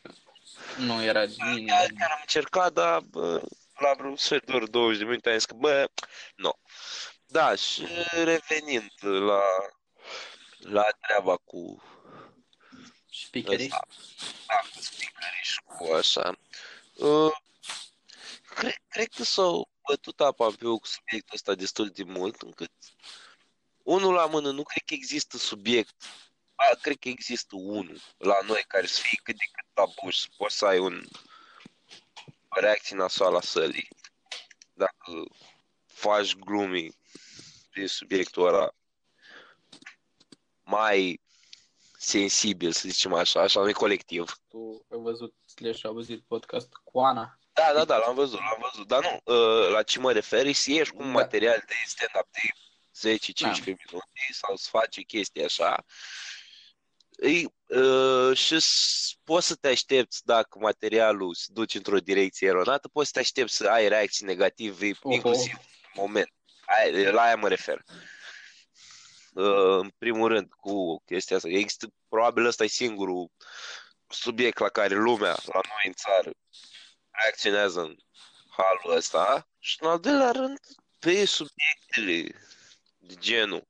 Nu 0.76 1.02
era 1.02 1.24
nimeni. 1.24 1.66
Chiar 1.66 2.10
am 2.10 2.18
încercat, 2.20 2.72
dar 2.72 3.00
bă, 3.00 3.42
la 3.78 3.94
vreo 3.96 4.16
sfert 4.16 4.46
de 4.46 4.58
20 4.70 4.98
de 4.98 5.04
minute 5.04 5.28
am 5.30 5.36
zis 5.36 5.44
că, 5.44 5.54
bă, 5.54 5.90
nu. 6.36 6.52
Da, 7.26 7.54
și 7.54 7.86
revenind 8.12 8.92
la, 9.00 9.42
la 10.58 10.84
treaba 11.00 11.36
cu 11.36 11.82
speakerii. 13.10 13.68
Da, 13.68 13.80
cu 14.74 14.80
speakerii 14.80 15.42
și 15.42 15.60
cu 15.64 15.92
așa. 15.92 16.38
Uh, 16.94 17.32
cred, 18.54 18.76
cred 18.88 19.08
că 19.08 19.24
s-au 19.24 19.68
bătut 19.88 20.20
apa 20.20 20.46
pe 20.46 20.64
cu 20.64 20.80
subiectul 20.82 21.34
ăsta 21.34 21.54
destul 21.54 21.88
de 21.88 22.02
mult, 22.02 22.42
încât 22.42 22.72
unul 23.82 24.12
la 24.14 24.26
mână 24.26 24.50
nu 24.50 24.62
cred 24.62 24.82
că 24.86 24.94
există 24.94 25.36
subiect 25.36 25.94
a, 26.54 26.76
cred 26.80 26.96
că 26.98 27.08
există 27.08 27.56
unul 27.56 28.00
la 28.16 28.38
noi 28.46 28.64
care 28.66 28.86
să 28.86 29.00
fie 29.00 29.20
cât 29.22 29.36
de 29.36 29.44
cât 29.52 29.66
la 29.74 29.84
buș, 30.02 30.16
să 30.16 30.26
poți 30.36 30.56
să 30.56 30.66
ai 30.66 30.78
un 30.78 31.02
o 32.56 32.60
reacție 32.60 32.96
nasoală 32.96 33.36
a 33.36 33.40
sălii. 33.40 33.88
Dacă 34.72 35.24
faci 35.86 36.34
glumi 36.34 36.96
pe 37.70 37.86
subiectul 37.86 38.46
ăla 38.46 38.74
mai 40.62 41.20
sensibil, 41.98 42.72
să 42.72 42.88
zicem 42.88 43.12
așa, 43.14 43.40
așa 43.40 43.60
nu 43.60 43.72
colectiv. 43.72 44.34
Tu 44.48 44.86
ai 44.90 44.98
văzut, 44.98 45.34
slash, 45.46 45.84
auzit 45.84 46.22
podcast 46.22 46.68
cu 46.84 47.00
Ana? 47.00 47.38
Da, 47.52 47.72
da, 47.74 47.84
da, 47.84 47.96
l-am 47.96 48.14
văzut, 48.14 48.38
l-am 48.38 48.68
văzut. 48.70 48.88
Dar 48.88 49.02
nu, 49.02 49.34
uh, 49.34 49.70
la 49.70 49.82
ce 49.82 49.98
mă 49.98 50.12
referi, 50.12 50.52
să 50.52 50.70
ieși 50.70 50.90
cu 50.90 51.02
un 51.02 51.12
da. 51.12 51.20
material 51.20 51.64
de 51.66 51.74
stand-up 51.86 52.28
de 52.30 53.18
10-15 53.18 53.32
da. 53.40 53.48
minute 53.48 54.32
sau 54.32 54.56
să 54.56 54.68
faci 54.70 55.06
chestii 55.06 55.44
așa. 55.44 55.84
E, 57.16 57.44
uh, 57.78 58.36
și 58.36 58.64
poți 59.24 59.46
să 59.46 59.54
te 59.54 59.68
aștepți 59.68 60.24
dacă 60.24 60.58
materialul 60.58 61.34
se 61.34 61.46
duce 61.48 61.76
într-o 61.76 61.98
direcție 61.98 62.48
eronată, 62.48 62.88
poți 62.88 63.06
să 63.06 63.12
te 63.12 63.18
aștepți 63.18 63.56
să 63.56 63.68
ai 63.68 63.88
reacții 63.88 64.26
negative, 64.26 64.90
uh-huh. 64.90 64.98
inclusiv 65.02 65.54
în 65.54 66.02
moment. 66.02 66.32
Aia, 66.66 67.10
la 67.10 67.22
aia 67.22 67.36
mă 67.36 67.48
refer. 67.48 67.82
Uh, 69.34 69.78
în 69.80 69.90
primul 69.98 70.28
rând, 70.28 70.52
cu 70.52 71.02
chestia 71.04 71.36
asta. 71.36 71.48
Există, 71.48 71.86
probabil 72.08 72.44
ăsta 72.44 72.64
e 72.64 72.66
singurul 72.66 73.30
subiect 74.08 74.58
la 74.58 74.68
care 74.68 74.94
lumea, 74.94 75.36
la 75.46 75.60
noi 75.62 75.84
în 75.84 75.92
țară, 75.92 76.30
reacționează 77.10 77.80
în 77.80 77.96
halul 78.48 78.96
ăsta. 78.96 79.48
Și 79.58 79.76
în 79.80 79.88
al 79.88 80.00
doilea 80.00 80.30
rând, 80.30 80.58
pe 80.98 81.24
subiectele 81.24 82.38
de 82.98 83.14
genul 83.14 83.68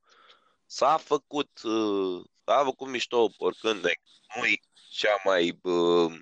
s-a 0.67 0.97
făcut, 0.97 1.63
uh, 1.63 2.25
s-a 2.45 2.65
făcut 2.65 2.89
mișto 2.89 3.31
oricând, 3.39 3.91
nu-i 4.37 4.61
cea 4.91 5.21
mai 5.25 5.59
uh, 5.63 6.13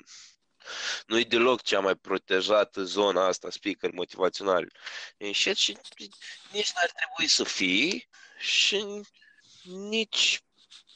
nu-i 1.06 1.24
deloc 1.24 1.62
cea 1.62 1.80
mai 1.80 1.94
protejată 1.94 2.82
zona 2.82 3.26
asta, 3.26 3.50
speaker 3.50 3.90
motivațional. 3.90 4.72
Încet 5.16 5.56
și 5.56 5.78
nici 6.52 6.72
n-ar 6.72 6.90
trebui 6.90 7.28
să 7.28 7.44
fie 7.44 8.08
și 8.38 8.84
nici 9.62 10.40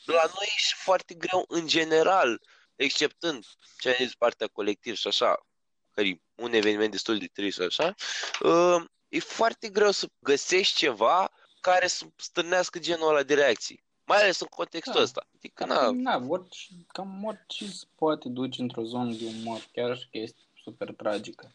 la 0.04 0.22
noi 0.34 0.48
e 0.56 0.74
foarte 0.76 1.14
greu 1.14 1.44
în 1.48 1.66
general, 1.66 2.42
exceptând 2.76 3.44
ce 3.78 3.88
ai 3.88 3.96
zis 4.04 4.14
partea 4.14 4.46
colectiv 4.46 4.96
și 4.96 5.06
așa, 5.06 5.46
care 5.90 6.08
e 6.08 6.20
un 6.34 6.52
eveniment 6.52 6.90
destul 6.90 7.18
de 7.18 7.26
trist 7.32 7.60
așa, 7.60 7.94
uh, 8.40 8.84
e 9.08 9.18
foarte 9.18 9.68
greu 9.68 9.90
să 9.90 10.06
găsești 10.18 10.76
ceva 10.76 11.32
care 11.60 11.86
să 11.86 12.04
stârnească 12.16 12.78
genul 12.78 13.08
ăla 13.08 13.22
de 13.22 13.34
reacții. 13.34 13.85
Mai 14.06 14.22
ales 14.22 14.40
în 14.40 14.46
contextul 14.46 14.94
da. 14.94 15.02
ăsta. 15.02 15.26
Adică, 15.36 15.64
na... 15.64 15.90
na 15.90 16.24
orice, 16.28 16.66
cam 16.86 17.24
orice 17.24 17.66
se 17.66 17.84
poate 17.94 18.28
duce 18.28 18.62
într-o 18.62 18.82
zonă 18.82 19.12
de 19.12 19.24
umor, 19.24 19.68
chiar 19.72 19.98
și 19.98 20.08
că 20.10 20.18
este 20.18 20.40
super 20.62 20.92
tragică. 20.92 21.54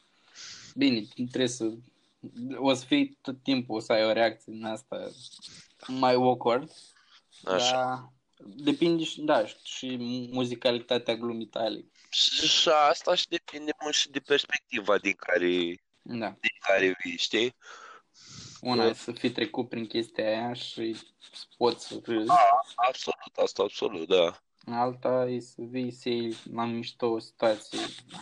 Bine, 0.75 1.01
trebuie 1.15 1.47
să... 1.47 1.71
O 2.55 2.73
să 2.73 2.85
fii 2.85 3.17
tot 3.21 3.43
timpul 3.43 3.75
o 3.75 3.79
să 3.79 3.91
ai 3.91 4.05
o 4.05 4.11
reacție 4.11 4.53
din 4.53 4.65
asta 4.65 5.09
mai 5.87 6.13
awkward. 6.13 6.71
Așa. 7.43 7.71
Dar 7.71 8.09
depinde 8.55 9.03
și, 9.03 9.21
da, 9.21 9.45
și 9.63 9.97
muzicalitatea 10.31 11.15
glumii 11.15 11.45
tale. 11.45 11.85
Și 12.09 12.69
asta 12.89 13.15
și 13.15 13.27
depinde 13.27 13.71
mult 13.81 13.95
și 13.95 14.09
de 14.09 14.19
perspectiva 14.19 14.97
din 14.97 15.13
care, 15.13 15.83
da. 16.01 16.27
din 16.27 16.57
care 16.67 16.97
vii, 17.03 17.17
știi? 17.17 17.55
Una 18.61 18.85
e 18.85 18.93
să 18.93 19.11
fii 19.11 19.31
trecut 19.31 19.69
prin 19.69 19.87
chestia 19.87 20.27
aia 20.27 20.53
și 20.53 20.95
să 21.33 21.45
poți 21.57 21.87
să 21.87 21.99
râzi. 22.03 22.29
A, 22.29 22.63
absolut, 22.75 23.35
asta 23.43 23.63
absolut, 23.63 24.07
da. 24.07 24.41
Alta 24.65 25.25
e 25.29 25.39
să 25.39 25.55
vii 25.57 25.91
să 25.91 26.09
iei 26.09 26.35
la 26.53 26.65
mișto 26.65 27.07
o 27.07 27.19
situație. 27.19 27.79
Da. 28.09 28.17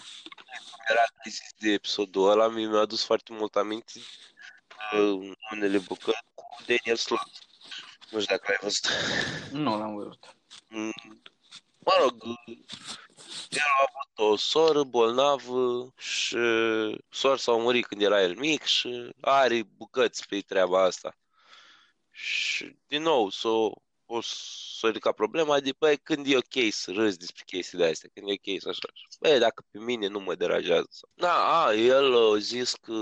Era 0.90 1.04
zis 1.24 1.40
de 1.58 1.72
episodul 1.72 2.30
ăla, 2.30 2.48
mi-a 2.48 2.80
adus 2.80 3.04
foarte 3.04 3.34
mult 3.34 3.56
aminte 3.56 4.00
uh, 4.94 5.32
unele 5.52 5.78
bucăți 5.78 6.24
cu 6.34 6.46
Daniel 6.66 6.98
Slot. 6.98 7.30
Nu 8.12 8.20
știu 8.20 8.36
dacă 8.36 8.46
l-ai 8.48 8.58
văzut. 8.62 8.86
Nu 9.52 9.78
l-am 9.78 9.96
văzut. 9.96 10.36
Mm, 10.68 11.22
mă 11.80 11.94
rog, 12.02 12.24
el 13.50 13.62
a 13.62 13.86
avut 13.88 14.32
o 14.32 14.36
soră 14.36 14.84
bolnavă 14.84 15.94
și 15.98 16.38
sora 17.10 17.36
s-a 17.38 17.52
murit 17.52 17.86
când 17.86 18.02
era 18.02 18.22
el 18.22 18.36
mic 18.38 18.64
și 18.64 19.16
are 19.22 19.64
bucăți 19.64 20.28
pe 20.28 20.40
treaba 20.40 20.84
asta. 20.84 21.18
Și 22.12 22.78
din 22.88 23.02
nou 23.02 23.30
s-o, 23.30 23.72
o 24.06 24.22
s-o 24.22 24.88
ridica 24.88 25.12
problema 25.12 25.60
de, 25.60 25.72
băi, 25.78 25.98
când 25.98 26.28
e 26.28 26.38
ok 26.38 26.72
să 26.72 26.92
râzi 26.92 27.18
despre 27.18 27.44
chestii 27.46 27.78
de 27.78 27.86
astea, 27.86 28.10
când 28.14 28.30
e 28.30 28.32
ok 28.32 28.62
să 28.62 28.70
așa. 28.70 28.88
Băi, 29.20 29.40
dacă 29.40 29.64
pe 29.72 29.80
mine 29.80 30.08
nu 30.08 30.20
mă 30.20 30.36
deranjează. 30.36 31.10
Da, 31.14 31.64
a, 31.64 31.74
el 31.74 32.34
a 32.34 32.38
zis 32.38 32.74
că 32.74 32.94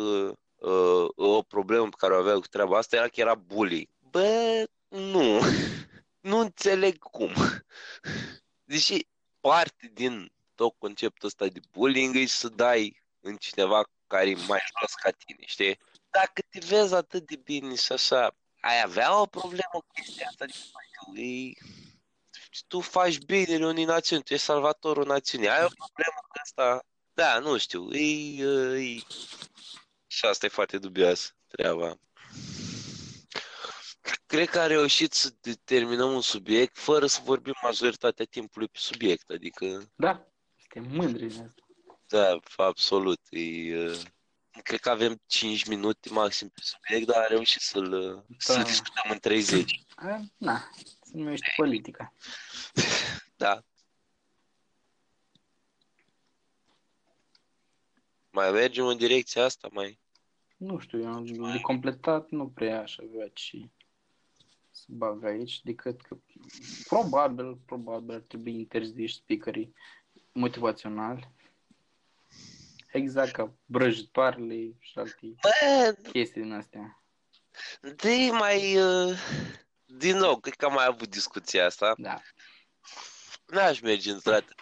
uh, 0.55 1.07
o 1.15 1.41
problemă 1.41 1.89
pe 1.89 1.95
care 1.97 2.13
o 2.13 2.17
avea 2.17 2.33
cu 2.33 2.47
treaba 2.47 2.77
asta 2.77 2.95
era 2.95 3.07
că 3.07 3.19
era 3.19 3.35
bully. 3.35 3.89
Bă, 3.99 4.63
nu, 4.87 5.39
nu 6.29 6.37
înțeleg 6.39 6.97
cum. 6.97 7.33
Deși 8.63 9.07
parte 9.39 9.91
din 9.93 10.31
tot 10.57 10.75
conceptul 10.77 11.27
ăsta 11.27 11.47
de 11.47 11.59
bullying 11.71 12.15
e 12.15 12.25
să 12.25 12.47
dai 12.49 13.03
în 13.19 13.35
cineva 13.35 13.83
care 14.07 14.29
e 14.29 14.35
mai 14.47 14.59
jos 14.79 14.93
ca 14.93 15.09
tine, 15.11 15.45
știi? 15.45 15.79
Dacă 16.09 16.41
te 16.49 16.59
vezi 16.59 16.93
atât 16.93 17.27
de 17.27 17.35
bine 17.35 17.75
și 17.75 17.91
așa, 17.91 18.35
ai 18.61 18.81
avea 18.83 19.21
o 19.21 19.25
problemă 19.25 19.69
cu 19.71 19.85
chestia 19.93 20.27
asta, 20.29 20.43
adică, 20.43 21.21
e... 21.21 21.53
tu 22.67 22.79
faci 22.79 23.17
bine 23.17 23.65
unei 23.65 23.83
națiuni, 23.83 24.23
tu 24.23 24.33
ești 24.33 24.45
salvatorul 24.45 25.05
națiunii, 25.05 25.49
ai 25.49 25.63
o 25.63 25.67
problemă 25.75 26.19
cu 26.27 26.39
asta, 26.41 26.85
da, 27.13 27.39
nu 27.39 27.57
știu, 27.57 27.93
e, 27.93 28.43
e... 28.77 29.01
Și 30.07 30.25
asta 30.25 30.45
e 30.45 30.49
foarte 30.49 30.77
dubioasă 30.77 31.31
treaba. 31.47 31.97
Cred 34.25 34.49
că 34.49 34.59
a 34.59 34.67
reușit 34.67 35.13
să 35.13 35.33
determinăm 35.41 36.13
un 36.13 36.21
subiect 36.21 36.77
fără 36.77 37.05
să 37.05 37.19
vorbim 37.23 37.53
majoritatea 37.61 38.25
timpului 38.25 38.67
pe 38.67 38.77
subiect, 38.81 39.29
adică... 39.29 39.91
Da, 39.95 40.27
suntem 40.77 40.97
mândri 40.97 41.27
de 41.27 41.43
asta. 41.43 41.67
Da, 42.07 42.39
absolut. 42.55 43.19
E, 43.29 43.41
cred 44.63 44.79
că 44.79 44.89
avem 44.89 45.21
5 45.25 45.65
minute 45.67 46.09
maxim 46.09 46.49
pe 46.49 46.59
subiect, 46.61 47.11
dar 47.11 47.21
am 47.21 47.27
reușit 47.29 47.61
să-l 47.61 47.89
Da. 47.89 48.35
să 48.37 48.61
discutăm 48.63 49.11
în 49.11 49.19
30. 49.19 49.85
A, 49.95 50.19
Na, 50.37 50.69
se 51.01 51.17
numește 51.17 51.53
politica. 51.55 52.13
Da. 53.35 53.63
Mai 58.29 58.51
mergem 58.51 58.85
în 58.85 58.97
direcția 58.97 59.43
asta, 59.43 59.67
mai... 59.71 59.99
Nu 60.57 60.79
știu, 60.79 61.01
eu 61.01 61.51
de 61.51 61.61
completat 61.61 62.29
nu 62.29 62.49
prea 62.49 62.81
aș 62.81 62.97
avea 62.97 63.27
ce 63.33 63.69
să 64.71 64.85
bag 64.87 65.23
aici, 65.23 65.61
decât 65.63 66.01
că 66.01 66.17
probabil, 66.87 67.55
probabil 67.55 68.15
ar 68.15 68.21
trebui 68.21 68.53
interziși 68.53 69.15
speakerii 69.15 69.73
motivaționali. 70.37 71.27
Exact 72.91 73.31
ca 73.31 73.53
brăjitoarele 73.65 74.75
și 74.79 74.97
alte 74.99 75.19
Bă, 75.21 75.95
chestii 76.11 76.41
din 76.41 76.53
astea. 76.53 77.01
de 77.95 78.29
mai... 78.31 78.77
uh, 78.77 79.17
Din 79.85 80.17
nou, 80.17 80.39
cred 80.39 80.53
că 80.55 80.65
am 80.65 80.73
mai 80.73 80.85
avut 80.85 81.09
discuția 81.09 81.65
asta. 81.65 81.93
Da. 81.97 82.21
N-aș 83.45 83.79
merge 83.79 84.11
într-atât. 84.11 84.55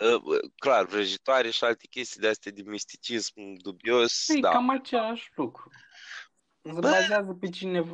Uh, 0.00 0.22
uh, 0.22 0.50
Clar, 0.58 0.84
vrăjitoare 0.86 1.50
și 1.50 1.64
alte 1.64 1.86
chestii 1.86 2.20
de 2.20 2.28
astea 2.28 2.52
de 2.52 2.62
misticism 2.62 3.52
dubios, 3.56 4.28
E 4.28 4.40
da. 4.40 4.50
cam 4.50 4.70
același 4.70 5.30
lucru. 5.34 5.70
Se 6.62 6.72
Bă. 6.72 6.80
bazează 6.80 7.32
pe 7.40 7.48
cine 7.48 7.84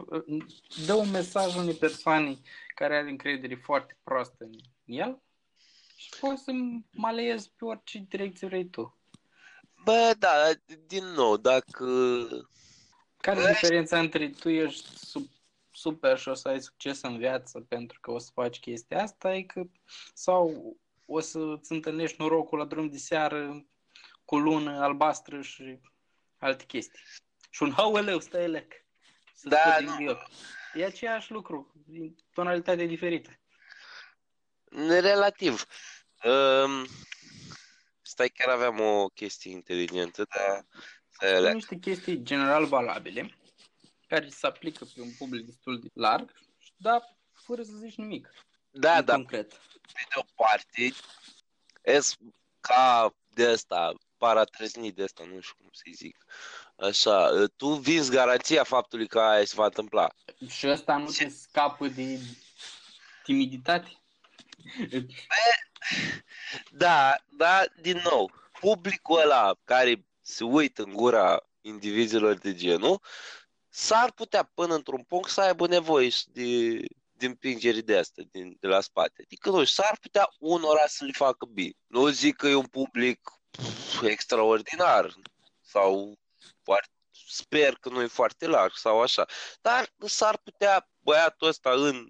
dă 0.87 0.95
un 0.95 1.11
mesaj 1.11 1.57
unei 1.57 1.75
persoane 1.75 2.37
care 2.75 2.97
are 2.97 3.09
încredere 3.09 3.55
foarte 3.55 3.99
proastă 4.03 4.37
în 4.45 4.53
el 4.85 5.23
și 6.05 6.21
poți 6.21 6.43
să 6.43 6.53
maleiezi 6.91 7.51
pe 7.57 7.65
orice 7.65 8.05
direcție 8.09 8.47
vrei 8.47 8.69
tu. 8.69 8.99
Bă, 9.85 10.15
da, 10.19 10.33
din 10.87 11.05
nou, 11.05 11.37
dacă... 11.37 11.85
Care 13.17 13.41
Bă. 13.41 13.49
e 13.49 13.53
diferența 13.53 13.99
între 13.99 14.29
tu 14.29 14.49
ești 14.49 14.89
sub, 14.97 15.27
super 15.71 16.19
și 16.19 16.29
o 16.29 16.35
să 16.35 16.49
ai 16.49 16.61
succes 16.63 17.03
în 17.03 17.19
viață 17.19 17.61
pentru 17.61 18.01
că 18.01 18.11
o 18.11 18.19
să 18.19 18.31
faci 18.35 18.61
chestia 18.61 19.03
asta 19.03 19.35
e 19.35 19.43
că, 19.43 19.63
sau 20.15 20.77
o 21.07 21.21
să-ți 21.21 21.73
întâlnești 21.73 22.17
norocul 22.21 22.59
la 22.59 22.65
drum 22.65 22.89
de 22.89 22.97
seară 22.97 23.67
cu 24.25 24.37
lună 24.37 24.71
albastră 24.71 25.43
și 25.43 25.81
alte 26.39 26.65
chestii. 26.65 27.01
Și 27.51 27.63
un 27.63 27.71
hăueleu, 27.71 28.21
stai 28.21 28.49
lec. 28.49 28.73
Să 29.35 29.49
Da, 29.49 29.57
scoți 29.57 29.79
din 29.79 29.89
nu. 29.89 29.97
ghiot. 29.97 30.19
E 30.75 30.85
aceeași 30.85 31.33
lucru, 31.33 31.73
din 31.87 32.17
tonalitate 32.33 32.85
diferită. 32.85 33.39
Relativ. 35.01 35.67
Um, 36.25 36.87
stai, 38.03 38.29
chiar 38.29 38.55
aveam 38.55 38.81
o 38.81 39.09
chestie 39.09 39.51
inteligentă, 39.51 40.27
dar... 40.37 40.67
stai, 41.11 41.29
Sunt 41.29 41.39
alea. 41.39 41.53
niște 41.53 41.77
chestii 41.77 42.23
general 42.23 42.67
valabile 42.67 43.39
care 44.09 44.29
se 44.29 44.47
aplică 44.47 44.85
pe 44.95 45.01
un 45.01 45.11
public 45.19 45.47
destul 45.47 45.81
de 45.81 45.89
larg, 45.93 46.33
dar 46.77 47.17
fără 47.33 47.63
să 47.63 47.73
zici 47.73 47.95
nimic. 47.95 48.33
Da, 48.71 48.97
în 48.97 49.05
da, 49.05 49.15
concret. 49.15 49.53
pe 49.93 50.01
de 50.09 50.15
o 50.15 50.23
parte, 50.35 50.93
es 51.83 52.17
ca 52.61 53.15
de 53.35 53.47
asta, 53.47 53.93
paratrăznit 54.17 54.95
de 54.95 55.03
asta, 55.03 55.25
nu 55.25 55.41
știu 55.41 55.55
cum 55.59 55.69
să-i 55.73 55.93
zic. 55.93 56.25
Așa, 56.77 57.47
tu 57.57 57.69
vinzi 57.75 58.11
garanția 58.11 58.65
faptului 58.65 59.07
că 59.07 59.21
aia 59.21 59.45
se 59.45 59.55
va 59.57 59.65
întâmpla. 59.65 60.11
Și 60.49 60.69
ăsta 60.69 60.97
nu 60.97 61.11
te 61.11 61.29
scapă 61.29 61.87
de 61.89 62.19
timiditate? 63.23 64.04
Da, 66.71 67.17
da, 67.29 67.65
din 67.81 68.01
nou, 68.05 68.31
publicul 68.61 69.21
ăla 69.21 69.55
care 69.65 70.07
se 70.21 70.45
uită 70.45 70.83
în 70.83 70.93
gura 70.93 71.47
indivizilor 71.61 72.35
de 72.35 72.55
genul, 72.55 73.03
s-ar 73.69 74.13
putea 74.13 74.51
până 74.55 74.75
într-un 74.75 75.03
punct 75.03 75.31
să 75.31 75.41
aibă 75.41 75.67
nevoie 75.67 76.09
și 76.09 76.31
de, 76.31 76.81
de 77.13 77.27
împingeri 77.27 77.83
de 77.83 77.99
asta, 77.99 78.23
din, 78.31 78.57
de 78.61 78.67
la 78.67 78.81
spate. 78.81 79.23
Adică, 79.25 79.51
nu 79.51 79.65
știu, 79.65 79.83
s-ar 79.83 79.99
putea 80.01 80.29
unora 80.39 80.87
să 80.87 81.05
le 81.05 81.13
facă 81.13 81.47
bine. 81.47 81.73
Nu 81.87 82.09
zic 82.09 82.37
că 82.37 82.47
e 82.49 82.55
un 82.55 82.67
public 82.67 83.21
pf, 83.51 84.03
extraordinar 84.03 85.15
sau 85.61 86.19
foarte, 86.63 86.89
sper 87.29 87.75
că 87.75 87.89
nu 87.89 88.03
e 88.03 88.07
foarte 88.07 88.47
larg 88.47 88.73
sau 88.77 89.01
așa, 89.01 89.27
dar 89.61 89.93
s-ar 89.99 90.39
putea 90.39 90.89
băiatul 90.99 91.49
ăsta 91.49 91.71
în 91.71 92.09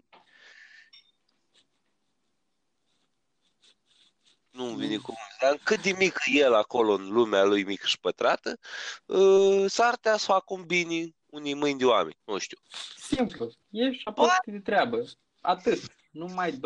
nu-mi 4.55 4.77
vine 4.77 4.97
cum, 4.97 5.15
dar 5.41 5.59
cât 5.63 5.83
de 5.83 5.95
mic 5.99 6.15
e 6.25 6.39
el 6.39 6.55
acolo 6.55 6.93
în 6.93 7.09
lumea 7.09 7.45
lui 7.45 7.65
mică 7.65 7.87
și 7.87 8.01
pătrată, 8.01 8.59
uh, 9.07 9.65
s-ar 9.67 9.95
putea 9.95 10.17
să 10.17 10.25
facă 10.25 10.45
un 10.47 10.65
bine 10.67 11.15
unii 11.27 11.55
mâini 11.55 11.79
de 11.79 11.85
oameni, 11.85 12.17
nu 12.25 12.39
știu. 12.39 12.59
Simplu. 12.97 13.53
Ești 13.71 14.03
aproape 14.05 14.51
de 14.51 14.61
treabă. 14.61 15.05
Atât. 15.41 15.81
Nu 16.11 16.27
mai 16.27 16.51
20.000 16.51 16.59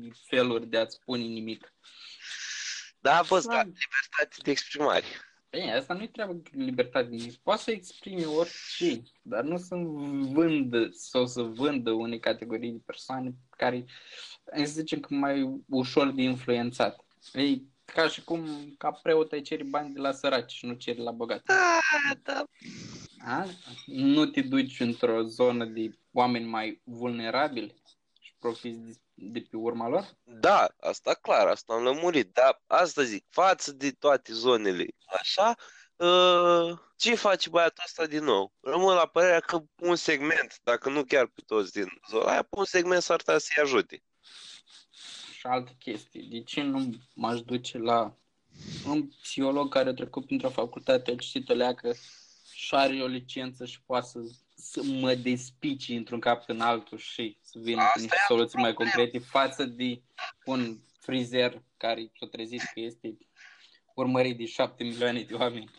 de 0.00 0.10
feluri 0.26 0.66
de 0.66 0.78
a-ți 0.78 0.94
spune 0.94 1.22
nimic. 1.22 1.74
Dar 3.00 3.20
a 3.20 3.22
fost, 3.22 3.46
Da. 3.46 3.52
da, 3.52 3.62
libertate 3.62 4.36
de 4.42 4.50
exprimare. 4.50 5.04
Bine, 5.50 5.76
asta 5.76 5.94
nu-i 5.94 6.08
treabă 6.08 6.32
de 6.32 6.50
libertate 6.52 7.08
de 7.08 7.14
nimic. 7.14 7.36
Poți 7.36 7.62
să 7.62 7.70
exprimi 7.70 8.24
orice, 8.24 9.02
dar 9.22 9.42
nu 9.42 9.56
să 9.56 9.74
vândă 10.32 10.88
sau 10.92 11.26
să 11.26 11.42
vândă 11.42 11.90
unei 11.90 12.20
categorii 12.20 12.70
de 12.70 12.82
persoane 12.86 13.32
care, 13.50 13.84
să 14.56 14.64
zicem 14.64 15.00
că 15.00 15.14
mai 15.14 15.62
ușor 15.68 16.10
de 16.10 16.22
influențat. 16.22 17.04
E 17.32 17.58
ca 17.84 18.08
și 18.08 18.24
cum 18.24 18.74
ca 18.78 18.90
preot 18.90 19.32
ai 19.32 19.42
ceri 19.42 19.64
bani 19.64 19.92
de 19.92 20.00
la 20.00 20.12
săraci 20.12 20.52
și 20.52 20.66
nu 20.66 20.72
ceri 20.72 21.02
la 21.02 21.10
bogați. 21.10 21.44
Da, 21.46 21.78
da. 22.22 22.44
A? 23.26 23.46
Nu 23.86 24.26
te 24.26 24.40
duci 24.40 24.80
într-o 24.80 25.22
zonă 25.22 25.64
de 25.64 25.98
oameni 26.12 26.44
mai 26.44 26.82
vulnerabili 26.84 27.82
și 28.20 28.34
profiți 28.38 28.78
de, 28.78 28.92
de 29.14 29.40
pe 29.50 29.56
urma 29.56 29.88
lor? 29.88 30.16
Da, 30.24 30.68
asta 30.80 31.14
clar, 31.14 31.46
asta 31.46 31.72
am 31.72 31.82
lămurit, 31.82 32.32
dar 32.32 32.62
asta 32.66 33.02
zic, 33.02 33.24
față 33.28 33.72
de 33.72 33.90
toate 33.90 34.32
zonele 34.32 34.86
așa, 35.20 35.54
uh, 35.96 36.78
ce 36.96 37.14
face 37.14 37.48
băiatul 37.48 37.84
ăsta 37.86 38.06
din 38.06 38.24
nou? 38.24 38.52
Rămân 38.60 38.94
la 38.94 39.06
părerea 39.06 39.40
că 39.40 39.62
un 39.76 39.96
segment, 39.96 40.58
dacă 40.62 40.88
nu 40.88 41.04
chiar 41.04 41.26
pe 41.26 41.40
toți 41.46 41.72
din 41.72 41.88
zona 42.10 42.30
aia, 42.30 42.42
pe 42.42 42.58
un 42.58 42.64
segment 42.64 43.02
s-ar 43.02 43.16
putea 43.16 43.38
să-i 43.38 43.62
ajute. 43.62 44.02
Și 45.42 45.48
alte 45.48 45.76
chestii. 45.78 46.22
De 46.22 46.42
ce 46.42 46.62
nu 46.62 46.90
m-aș 47.14 47.40
duce 47.40 47.78
la 47.78 48.16
un 48.86 49.08
psiholog 49.22 49.72
care 49.72 49.88
a 49.88 49.94
trecut 49.94 50.26
printr-o 50.26 50.50
facultate, 50.50 51.10
a 51.10 51.16
citit 51.16 51.48
o 51.48 51.54
leacă 51.54 51.94
și 52.54 52.74
are 52.74 53.02
o 53.02 53.06
licență 53.06 53.64
și 53.64 53.82
poate 53.82 54.06
să, 54.06 54.18
să 54.56 54.82
mă 54.82 55.14
despici 55.14 55.88
într-un 55.88 56.20
cap 56.20 56.44
în 56.46 56.60
altul 56.60 56.98
și 56.98 57.38
să 57.40 57.58
vină 57.58 57.80
Asta 57.80 57.92
cu 57.92 58.00
niște 58.00 58.16
e 58.18 58.24
soluții 58.26 58.58
mai 58.58 58.72
problema. 58.72 58.94
concrete 58.94 59.26
față 59.28 59.64
de 59.64 60.02
un 60.44 60.78
frizer 61.00 61.62
care 61.76 62.10
s-a 62.18 62.26
trezit 62.26 62.62
că 62.74 62.80
este 62.80 63.16
urmărit 63.94 64.36
de 64.36 64.46
șapte 64.46 64.84
milioane 64.84 65.22
de 65.22 65.34
oameni. 65.34 65.70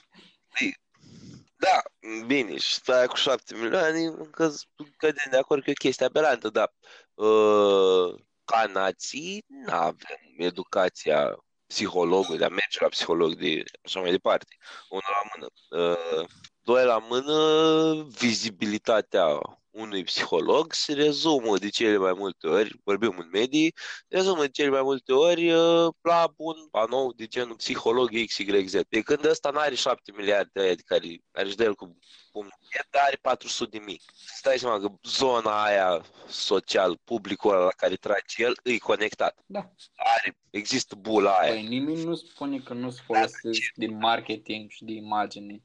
Da, 1.56 1.82
bine, 2.26 2.58
și 2.58 2.73
stai 2.73 3.08
cu 3.08 3.15
7 3.15 3.56
milioane, 3.56 3.99
încă 3.99 4.54
cădem 4.97 5.28
de 5.30 5.38
acord 5.38 5.63
că 5.63 5.69
e 5.69 5.73
o 5.80 5.84
chestie 5.84 6.06
aberantă, 6.06 6.49
dar 6.49 6.73
uh, 7.13 8.15
ca 8.45 8.65
nații 8.65 9.43
nu 9.47 9.73
avem 9.73 10.36
educația 10.38 11.36
psihologului, 11.67 12.38
de 12.38 12.45
a 12.45 12.49
merge 12.49 12.77
la 12.79 12.88
psiholog 12.88 13.36
de 13.36 13.63
așa 13.84 13.99
mai 13.99 14.12
departe. 14.12 14.58
Unul 14.89 15.03
la 15.08 15.29
mână. 15.34 15.47
Uh, 15.91 16.25
doi 16.62 16.86
la 16.86 16.97
mână, 16.97 18.03
vizibilitatea 18.03 19.25
unui 19.73 20.03
psiholog 20.03 20.73
se 20.73 20.93
rezumă 20.93 21.57
de 21.57 21.69
cele 21.69 21.97
mai 21.97 22.13
multe 22.13 22.47
ori, 22.47 22.79
vorbim 22.83 23.15
în 23.17 23.29
medii, 23.31 23.73
se 24.09 24.15
rezumă 24.15 24.41
de 24.41 24.49
cele 24.49 24.69
mai 24.69 24.81
multe 24.81 25.13
ori 25.13 25.51
uh, 25.51 25.93
la 26.01 26.33
un 26.38 26.67
panou 26.71 27.13
de 27.13 27.25
genul 27.25 27.55
psiholog 27.55 28.09
XYZ. 28.25 28.71
De 28.89 29.01
când 29.01 29.25
ăsta 29.25 29.49
n-are 29.49 29.75
7 29.75 30.12
miliarde 30.12 30.49
de 30.53 30.62
aia 30.62 30.75
de 30.75 30.81
care, 30.86 31.07
care 31.31 31.47
își 31.47 31.55
dă 31.55 31.63
el 31.63 31.75
cu 31.75 31.97
pumnul, 32.31 32.57
dar 32.91 33.03
are 33.03 33.17
400 33.21 33.77
de 33.77 33.83
mii. 33.86 34.01
Să 34.25 34.39
dai 34.43 34.57
seama 34.57 34.79
că 34.79 34.91
zona 35.03 35.63
aia 35.63 36.05
social, 36.27 36.99
publicul 37.03 37.51
ăla 37.51 37.63
la 37.63 37.71
care 37.77 37.95
trage 37.95 38.43
el, 38.43 38.53
e 38.63 38.77
conectat. 38.77 39.43
Da. 39.45 39.59
Are, 39.95 40.38
există 40.49 40.95
bula 40.95 41.31
aia. 41.31 41.51
Păi 41.51 41.67
nimeni 41.67 42.03
nu 42.03 42.15
spune 42.15 42.59
că 42.59 42.73
nu 42.73 42.89
se 42.89 43.01
folosesc 43.05 43.71
din 43.75 43.97
marketing 43.97 44.69
și 44.69 44.83
de 44.83 44.91
imagine 44.91 45.62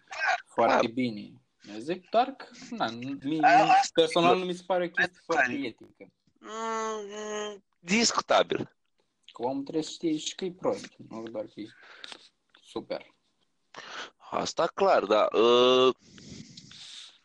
foarte 0.46 0.86
bine. 0.86 1.32
Eu 1.62 1.78
zic 1.78 2.08
doar 2.10 2.26
că, 2.36 2.46
na, 2.70 2.90
nu- 2.90 3.18
mie, 3.22 3.40
Asta- 3.42 3.80
personal 3.92 4.38
nu 4.38 4.44
mi 4.44 4.54
se 4.54 4.62
pare 4.66 4.84
o 4.84 4.88
chestie 4.88 5.20
foarte 5.24 5.44
care- 5.52 5.66
etică. 5.66 6.12
Mm, 6.38 7.64
discutabil. 7.78 8.76
Că 9.32 9.42
omul 9.42 9.62
trebuie 9.62 9.82
să 9.84 9.90
știe 9.90 10.16
și 10.16 10.34
că 10.34 10.44
e 10.44 10.52
prost, 10.52 10.88
nu 11.08 11.22
doar 11.22 11.44
că 11.44 11.60
e 11.60 11.66
super. 12.64 13.14
Asta 14.30 14.66
clar, 14.66 15.04
da. 15.04 15.28
Uh, 15.32 15.94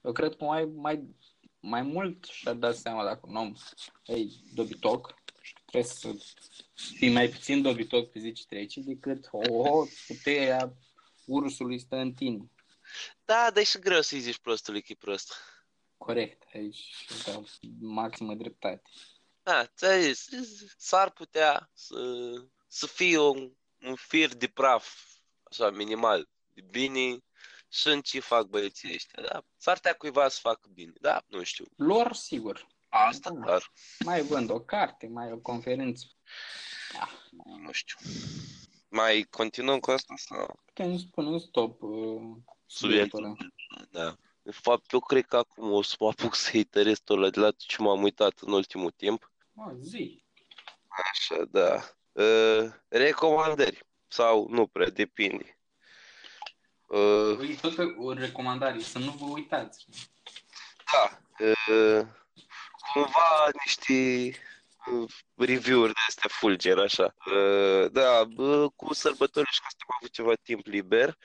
Eu 0.01 0.11
cred 0.11 0.35
că 0.35 0.45
mai, 0.45 0.65
mai, 0.65 1.15
mai 1.59 1.81
mult 1.81 2.23
și-a 2.23 2.53
dat 2.53 2.75
seama 2.75 3.03
dacă 3.03 3.19
un 3.23 3.35
om 3.35 3.53
e 4.05 4.15
dobitoc 4.53 5.15
și 5.41 5.53
că 5.53 5.61
trebuie 5.65 5.91
să 5.91 6.15
fii 6.73 7.11
mai 7.13 7.27
puțin 7.29 7.61
dobitoc 7.61 8.11
pe 8.11 8.19
zi 8.19 8.31
ce 8.31 8.45
trece 8.45 8.79
decât 8.81 9.27
o, 9.31 9.39
oh, 9.53 9.87
puterea 10.07 10.73
ursului 11.25 11.79
stă 11.79 11.95
în 11.95 12.13
tine. 12.13 12.51
Da, 13.25 13.49
dar 13.51 13.57
e 13.57 13.63
și 13.63 13.79
greu 13.79 14.01
să-i 14.01 14.19
zici 14.19 14.39
prostului 14.39 14.81
că 14.81 14.91
e 14.91 14.95
prost. 14.99 15.33
Corect, 15.97 16.43
aici 16.53 17.05
dau 17.25 17.45
maximă 17.79 18.33
dreptate. 18.33 18.89
Da, 19.43 19.65
ți-a 19.65 19.99
zis, 19.99 20.27
s-ar 20.77 21.11
putea 21.11 21.69
să, 21.73 21.95
să 22.67 22.87
fie 22.87 23.17
un, 23.19 23.51
un 23.81 23.95
fir 23.95 24.35
de 24.35 24.47
praf, 24.47 24.95
așa, 25.43 25.69
minimal, 25.69 26.29
de 26.53 26.61
bine 26.61 27.17
și 27.69 27.87
în 27.87 28.01
ce 28.01 28.19
fac 28.19 28.45
băieții 28.45 28.93
ăștia, 28.93 29.23
da? 29.23 29.43
S-ar 29.57 29.75
putea 29.75 29.93
cuiva 29.93 30.27
să 30.27 30.39
facă 30.41 30.69
bine, 30.73 30.93
da? 31.01 31.23
Nu 31.27 31.43
știu. 31.43 31.65
Lor, 31.75 32.13
sigur. 32.13 32.67
Asta, 32.89 33.29
Da. 33.29 33.45
dar 33.45 33.71
Mai 33.99 34.21
vând 34.21 34.49
o 34.49 34.59
carte, 34.59 35.07
mai 35.07 35.31
o 35.31 35.37
conferință. 35.37 36.05
Da. 36.93 37.09
nu 37.57 37.71
știu. 37.71 37.97
Mai 38.89 39.27
continuăm 39.29 39.79
cu 39.79 39.91
asta 39.91 40.13
sau? 40.17 40.59
Putem 40.65 40.97
spune 40.97 41.27
un 41.27 41.39
stop 41.39 41.81
uh, 41.81 42.21
Subiectul. 42.65 43.19
subiectul 43.19 43.23
ăla. 43.23 44.05
Da. 44.05 44.15
De 44.41 44.51
fapt, 44.51 44.91
eu 44.91 44.99
cred 44.99 45.25
că 45.25 45.37
acum 45.37 45.71
o 45.71 45.81
să 45.81 45.95
mă 45.99 46.07
apuc 46.07 46.35
să 46.35 46.57
iterez 46.57 46.99
tot 46.99 47.19
la 47.19 47.29
de 47.29 47.39
la 47.39 47.51
ce 47.51 47.81
m-am 47.81 48.03
uitat 48.03 48.39
în 48.39 48.51
ultimul 48.51 48.91
timp. 48.91 49.31
Mă, 49.51 49.73
zi. 49.81 50.23
Așa, 51.11 51.45
da. 51.45 51.83
Uh, 52.11 52.71
recomandări. 52.87 53.85
Sau 54.07 54.47
nu 54.49 54.67
prea, 54.67 54.89
depinde. 54.89 55.57
Uh, 56.87 57.35
Păi, 57.37 57.57
tot 57.61 57.77
o 57.97 58.13
recomandare, 58.13 58.79
să 58.79 58.99
nu 58.99 59.11
vă 59.11 59.25
uitați. 59.25 59.85
da. 60.91 61.19
Uh, 61.45 62.05
cumva 62.93 63.49
niște 63.65 63.93
uh, 63.93 64.52
review-uri 65.35 65.93
de 65.93 65.99
astea 66.07 66.29
fulger, 66.33 66.77
așa. 66.77 67.15
Uh, 67.25 67.91
da, 67.91 68.27
uh, 68.37 68.65
cu 68.75 68.93
sărbătorile 68.93 69.51
și 69.51 69.59
că 69.59 69.65
asta 69.67 69.83
am 69.87 69.95
avut 69.99 70.11
ceva 70.11 70.33
timp 70.43 70.65
liber 70.65 71.17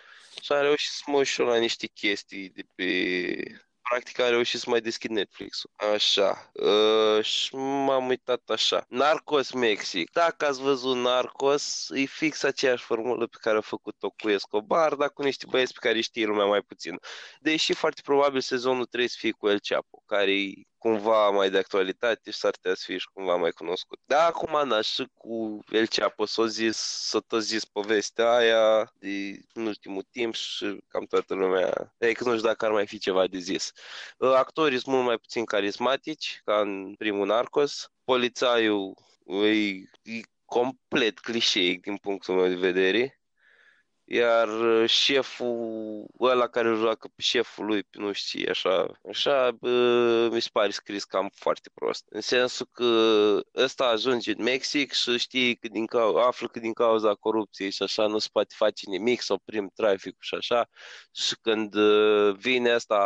și 0.42 0.52
am 0.52 0.62
reușit 0.62 0.90
să 0.90 1.02
mă 1.06 1.16
uit 1.16 1.26
și 1.26 1.40
eu 1.40 1.46
la 1.46 1.56
niște 1.56 1.86
chestii 1.86 2.48
de 2.48 2.62
pe... 2.74 3.60
Practic 3.88 4.18
am 4.18 4.30
reușit 4.30 4.60
să 4.60 4.70
mai 4.70 4.80
deschid 4.80 5.10
Netflix-ul. 5.10 5.70
Așa. 5.94 6.50
Uh, 6.52 7.24
și 7.24 7.54
m-am 7.54 8.08
uitat 8.08 8.42
așa. 8.48 8.84
Narcos 8.88 9.50
Mexic. 9.52 10.10
Dacă 10.10 10.46
ați 10.46 10.60
văzut 10.62 10.96
Narcos, 10.96 11.88
e 11.94 12.04
fix 12.04 12.42
aceeași 12.42 12.84
formulă 12.84 13.26
pe 13.26 13.36
care 13.40 13.56
a 13.56 13.60
făcut-o 13.60 14.10
cu 14.10 14.28
Escobar, 14.28 14.94
dar 14.94 15.10
cu 15.10 15.22
niște 15.22 15.46
băieți 15.48 15.72
pe 15.72 15.78
care 15.80 15.94
îi 15.94 16.02
știe 16.02 16.26
lumea 16.26 16.44
mai 16.44 16.60
puțin. 16.60 16.98
Deși 17.40 17.72
foarte 17.72 18.00
probabil 18.04 18.40
sezonul 18.40 18.86
3 18.86 19.08
să 19.08 19.16
fie 19.18 19.30
cu 19.30 19.48
El 19.48 19.60
Chapo, 19.60 20.02
care 20.06 20.32
e 20.32 20.52
cumva 20.78 21.30
mai 21.30 21.50
de 21.50 21.58
actualitate 21.58 22.30
și 22.30 22.38
s-ar 22.38 22.50
putea 22.50 22.74
să 22.74 22.82
fie 22.86 22.98
și 22.98 23.08
cumva 23.12 23.36
mai 23.36 23.50
cunoscut. 23.50 24.00
Da, 24.04 24.24
acum, 24.26 24.68
na, 24.68 24.80
și 24.80 25.08
cu 25.14 25.58
El 25.70 25.86
Chapo 25.86 26.24
s-a 26.24 26.46
zis, 26.46 26.76
s-a 26.76 27.18
tot 27.18 27.42
zis 27.42 27.64
povestea 27.64 28.34
aia 28.34 28.92
de, 28.98 29.40
în 29.52 29.66
ultimul 29.66 30.06
timp 30.10 30.34
și 30.34 30.78
cam 30.88 31.04
toată 31.04 31.34
lumea, 31.34 31.94
e 31.98 32.12
că 32.12 32.24
nu 32.24 32.36
știu 32.36 32.46
dacă 32.48 32.64
ar 32.64 32.70
mai 32.70 32.86
fi 32.86 32.98
ceva 32.98 33.26
de 33.26 33.38
zis. 33.38 33.72
Uh, 34.18 34.32
Actorii 34.32 34.78
sunt 34.78 34.94
mult 34.94 35.06
mai 35.06 35.18
puțin 35.18 35.44
carismatici, 35.44 36.40
ca 36.44 36.60
în 36.60 36.94
primul 36.98 37.26
Narcos. 37.26 37.90
Polițaiul 38.04 38.94
e, 39.26 39.48
e 40.02 40.20
complet 40.44 41.18
clișeic 41.18 41.80
din 41.80 41.96
punctul 41.96 42.34
meu 42.34 42.48
de 42.48 42.54
vedere. 42.54 43.20
Iar 44.10 44.48
uh, 44.48 44.88
șeful, 44.88 46.06
ăla 46.20 46.48
care 46.48 46.68
îl 46.68 46.76
joacă 46.76 47.08
pe 47.08 47.22
șeful 47.22 47.66
lui, 47.66 47.82
pe 47.82 47.98
nu 47.98 48.12
știu, 48.12 48.46
așa, 48.50 48.86
așa, 49.08 49.50
bă, 49.60 50.28
mi 50.32 50.40
se 50.40 50.48
pare 50.52 50.70
scris 50.70 51.04
cam 51.04 51.30
foarte 51.34 51.70
prost. 51.74 52.04
În 52.08 52.20
sensul 52.20 52.68
că 52.72 52.84
ăsta 53.54 53.84
ajunge 53.84 54.30
în 54.36 54.42
Mexic 54.42 54.92
și 54.92 55.18
știi 55.18 55.56
că 55.56 55.68
din 55.68 55.86
cau- 55.86 56.16
află 56.16 56.48
că 56.48 56.58
din 56.58 56.72
cauza 56.72 57.14
corupției 57.14 57.70
și 57.70 57.82
așa 57.82 58.06
nu 58.06 58.18
se 58.18 58.28
poate 58.32 58.54
face 58.56 58.84
nimic, 58.90 59.20
să 59.22 59.32
oprim 59.32 59.70
traficul 59.74 60.18
și 60.20 60.34
așa. 60.34 60.68
Și 61.12 61.36
când 61.42 61.74
uh, 61.74 62.34
vine 62.36 62.70
asta 62.70 62.96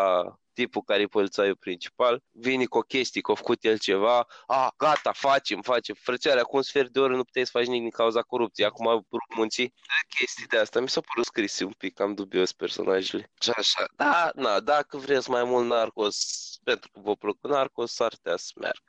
tipul 0.55 0.83
care 0.83 1.03
e 1.03 1.07
polițaiul 1.07 1.57
principal, 1.57 2.23
vine 2.31 2.65
cu 2.65 2.79
o 2.79 2.81
chestie, 2.81 3.21
că 3.21 3.31
a 3.31 3.35
făcut 3.35 3.65
el 3.65 3.79
ceva, 3.79 4.27
a, 4.47 4.75
gata, 4.77 5.13
facem, 5.13 5.61
facem, 5.63 5.95
frățioare, 6.01 6.41
acum 6.41 6.57
un 6.57 6.63
sfert 6.63 6.89
de 6.89 7.01
oră 7.01 7.17
nu 7.17 7.25
puteai 7.25 7.45
să 7.45 7.51
faci 7.55 7.67
nimic 7.67 7.81
din 7.81 7.91
cauza 7.91 8.23
corupției, 8.23 8.67
acum 8.67 8.87
rup 8.87 9.35
munții. 9.37 9.75
Chestii 10.19 10.47
de 10.47 10.59
asta 10.59 10.81
mi 10.81 10.89
s-a 10.89 11.01
părut 11.01 11.25
scris 11.25 11.61
un 11.61 11.73
pic 11.73 11.95
cam 11.95 12.15
dubios 12.15 12.53
personajele. 12.53 13.31
Și 13.41 13.51
așa, 13.57 13.85
da, 13.97 14.31
na, 14.35 14.61
dacă 14.61 14.97
vreți 14.97 15.31
mai 15.31 15.45
mult 15.45 15.67
Narcos, 15.67 16.17
pentru 16.65 16.91
că 16.93 17.01
vă 17.03 17.17
plăcut 17.17 17.51
Narcos, 17.51 17.93
s-ar 17.93 18.09
putea 18.09 18.37
să 18.37 18.53
meargă. 18.57 18.81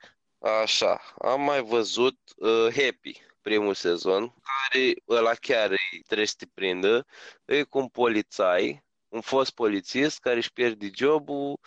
Așa, 0.62 1.00
am 1.18 1.40
mai 1.40 1.62
văzut 1.62 2.18
uh, 2.36 2.66
Happy, 2.74 3.20
primul 3.42 3.74
sezon, 3.74 4.34
care 4.42 4.94
ăla 5.08 5.34
chiar 5.34 5.70
îi 5.70 6.02
trebuie 6.06 6.26
să 6.26 6.34
te 6.38 6.46
prindă, 6.54 7.06
e 7.44 7.62
cu 7.62 7.78
un 7.78 7.88
polițai, 7.88 8.84
un 9.14 9.20
fost 9.20 9.50
polițist 9.50 10.18
care 10.18 10.36
își 10.36 10.52
pierde 10.52 10.90
jobul 10.94 11.60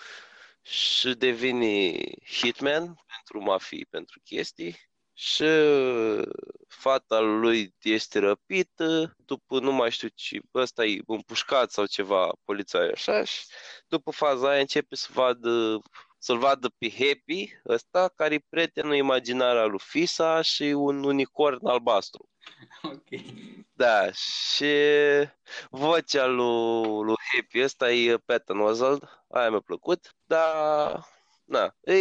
și 0.62 1.13
devine 1.13 1.99
hitman 2.39 2.86
pentru 2.86 3.41
mafii, 3.41 3.86
pentru 3.86 4.19
chestii 4.23 4.75
și 5.13 5.45
fata 6.67 7.19
lui 7.19 7.75
este 7.81 8.19
răpită, 8.19 9.15
după 9.17 9.60
nu 9.60 9.71
mai 9.71 9.91
știu 9.91 10.07
ce, 10.15 10.39
ăsta 10.53 10.86
e 10.86 10.99
împușcat 11.05 11.71
sau 11.71 11.86
ceva, 11.86 12.31
polițai 12.43 12.89
așa 12.89 13.23
și 13.23 13.45
după 13.88 14.12
faza 14.12 14.49
aia 14.49 14.60
începe 14.60 14.95
să 14.95 15.07
vadă 15.13 15.81
să-l 16.19 16.38
vadă 16.38 16.69
pe 16.77 16.89
Happy, 16.89 17.49
ăsta, 17.67 18.12
care 18.15 18.33
e 18.33 18.45
prietenul 18.49 18.95
imaginar 18.95 19.57
al 19.57 19.69
lui 19.69 19.79
Fisa 19.79 20.41
și 20.41 20.63
un 20.63 21.03
unicorn 21.03 21.67
albastru. 21.67 22.29
Ok. 22.81 23.07
Da, 23.77 24.11
și 24.11 24.73
vocea 25.69 26.25
lui, 26.25 27.03
lui 27.03 27.15
Happy 27.33 27.63
ăsta 27.63 27.91
e 27.91 28.17
Patton 28.17 28.59
Oswalt, 28.59 29.03
aia 29.29 29.49
mi-a 29.49 29.59
plăcut, 29.59 30.15
dar, 30.25 31.05
na, 31.45 31.75
e 31.81 31.93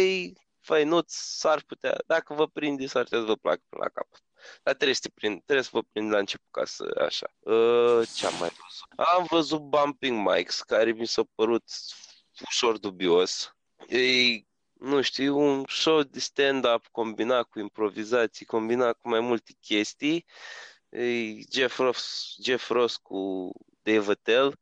făinuț, 0.59 1.13
s-ar 1.13 1.63
putea, 1.67 1.97
dacă 2.07 2.33
vă 2.33 2.47
prinde, 2.47 2.87
s-ar 2.87 3.03
putea 3.03 3.19
să 3.19 3.25
vă 3.25 3.35
placă 3.35 3.61
până 3.69 3.83
la 3.83 3.89
capăt. 3.89 4.23
Dar 4.63 4.73
trebuie 4.73 4.95
să, 4.95 5.01
te 5.03 5.09
prind, 5.13 5.43
trebuie 5.43 5.63
să 5.63 5.69
vă 5.73 5.81
prind 5.91 6.11
la 6.11 6.17
început 6.17 6.47
ca 6.51 6.65
să, 6.65 7.01
așa. 7.05 7.27
Uh, 7.39 8.07
ce 8.15 8.25
am 8.25 8.33
mai 8.39 8.49
văzut? 8.49 9.15
Am 9.15 9.25
văzut 9.29 9.61
Bumping 9.61 10.27
Mics, 10.29 10.61
care 10.61 10.91
mi 10.91 11.07
s-a 11.07 11.23
părut 11.35 11.63
ușor 12.45 12.77
dubios. 12.77 13.55
E, 13.87 13.99
nu 14.73 15.01
știu, 15.01 15.37
un 15.37 15.65
show 15.67 16.03
de 16.03 16.19
stand-up 16.19 16.87
combinat 16.91 17.49
cu 17.49 17.59
improvizații, 17.59 18.45
combinat 18.45 18.97
cu 18.97 19.09
mai 19.09 19.19
multe 19.19 19.53
chestii. 19.59 20.25
E 20.89 21.41
Jeff 21.51 21.77
Ross, 21.77 22.35
Jeff 22.43 22.69
Ross 22.69 22.95
cu 22.95 23.51
Dave 23.81 24.11
Attell. 24.11 24.59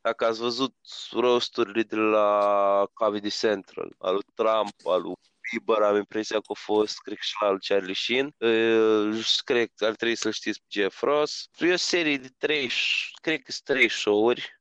Dacă 0.00 0.26
ați 0.26 0.40
văzut 0.40 0.74
rosturile 1.10 1.82
de 1.82 1.96
la 1.96 2.86
Comedy 2.92 3.30
Central, 3.30 3.94
al 3.98 4.12
lui 4.12 4.22
Trump, 4.34 4.74
al 4.84 5.02
lui 5.02 5.14
Bieber, 5.50 5.82
am 5.82 5.96
impresia 5.96 6.40
că 6.40 6.46
a 6.48 6.54
fost, 6.54 6.98
cred 6.98 7.16
că 7.16 7.22
și 7.22 7.34
la 7.40 7.46
al 7.46 7.58
Charlie 7.66 7.94
Sheen. 7.94 8.34
Uh, 8.38 9.38
cred 9.44 9.70
că 9.74 9.84
ar 9.84 9.94
trebui 9.94 10.14
să-l 10.16 10.32
știți 10.32 10.60
pe 10.60 10.80
Jeff 10.80 11.00
Ross. 11.00 11.48
E 11.58 11.72
o 11.72 11.76
serie 11.76 12.16
de 12.16 12.28
trei, 12.38 12.70
cred 13.22 13.42
că 13.42 13.52
sunt 13.52 13.64
trei 13.64 13.88
show-uri. 13.88 14.55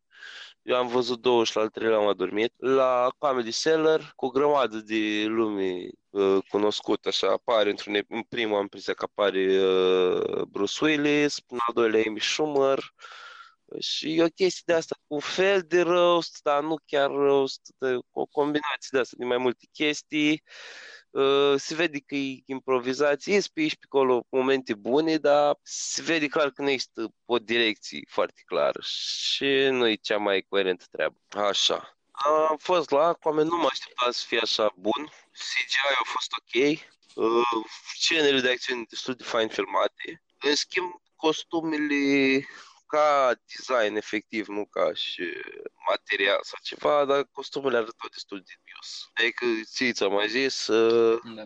Eu 0.66 0.76
am 0.76 0.88
văzut 0.88 1.22
două 1.22 1.44
și 1.44 1.56
la 1.56 1.62
al 1.62 1.70
treilea 1.70 1.98
am 1.98 2.08
adormit. 2.08 2.54
La 2.58 3.10
Comedy 3.18 3.52
Cellar, 3.52 4.14
cu 4.16 4.26
o 4.26 4.30
grămadă 4.30 4.78
de 4.78 5.26
lume 5.28 5.88
uh, 6.10 6.38
cunoscut, 6.50 7.06
așa, 7.06 7.32
apare 7.32 7.70
într-un, 7.70 8.00
în 8.10 8.22
primul 8.22 8.56
am 8.56 8.62
impresia 8.62 8.94
că 8.94 9.04
apare 9.04 9.64
uh, 9.64 10.42
Bruce 10.42 10.86
Willis, 10.86 11.38
în 11.48 11.58
al 11.68 11.74
doilea 11.74 12.04
Amy 12.08 12.20
Schumer, 12.20 12.80
și 13.80 14.18
e 14.18 14.24
o 14.24 14.28
chestie 14.28 14.64
de 14.66 14.74
asta, 14.74 14.96
cu 15.08 15.14
un 15.14 15.20
fel 15.20 15.62
de 15.62 15.82
roast, 15.82 16.40
dar 16.44 16.64
nu 16.64 16.76
chiar 16.86 17.10
roast, 17.10 17.62
de, 17.78 17.98
o 18.12 18.26
combinație 18.26 18.90
de 18.92 19.00
asta, 19.00 19.16
de 19.20 19.26
mai 19.26 19.38
multe 19.38 19.66
chestii. 19.72 20.32
Uh, 20.32 20.95
se 21.56 21.76
vede 21.76 22.00
că 22.00 22.16
e 22.16 22.44
improvizație, 22.46 23.36
e 23.36 23.42
pe 23.54 23.62
aici, 23.62 23.76
pe 23.76 23.86
acolo 23.86 24.26
momente 24.30 24.74
bune, 24.74 25.18
dar 25.18 25.60
se 25.64 26.02
vede 26.02 26.28
clar 26.28 26.50
că 26.50 26.62
nu 26.62 26.70
există 26.70 27.14
o 27.26 27.38
direcție 27.38 28.00
foarte 28.08 28.44
clară 28.46 28.80
și 28.82 29.68
nu 29.70 29.88
e 29.88 29.96
cea 29.96 30.18
mai 30.18 30.46
coerentă 30.50 30.86
treabă. 30.92 31.18
Așa. 31.30 31.98
Am 32.12 32.58
fost 32.58 32.90
la 32.90 33.08
Aquaman, 33.08 33.48
nu 33.48 33.58
mă 33.58 33.68
așteptam 33.72 34.12
să 34.12 34.24
fie 34.28 34.40
așa 34.40 34.74
bun. 34.76 35.12
CGI 35.32 36.00
a 36.00 36.04
fost 36.04 36.30
ok. 36.40 36.80
Uh, 37.16 37.66
scenele 37.94 38.40
de 38.40 38.50
acțiune 38.50 38.84
destul 38.90 39.14
de 39.14 39.24
fain 39.24 39.48
filmate. 39.48 40.24
În 40.40 40.56
schimb, 40.56 40.92
costumele 41.16 42.46
ca 42.88 43.34
design 43.56 43.96
efectiv, 43.96 44.48
nu 44.48 44.66
ca 44.66 44.94
și 44.94 45.24
material 45.90 46.40
sau 46.50 46.60
ceva, 46.64 47.06
dar 47.06 47.24
costumele 47.38 47.78
arătau 47.78 48.10
destul 48.18 48.40
de 48.48 48.54
dubios. 48.58 48.90
Adică, 49.14 49.46
ți 49.74 49.92
ți-am 49.92 50.14
mai 50.14 50.30
zis, 50.30 50.68
uh, 50.68 51.20
Da. 51.38 51.46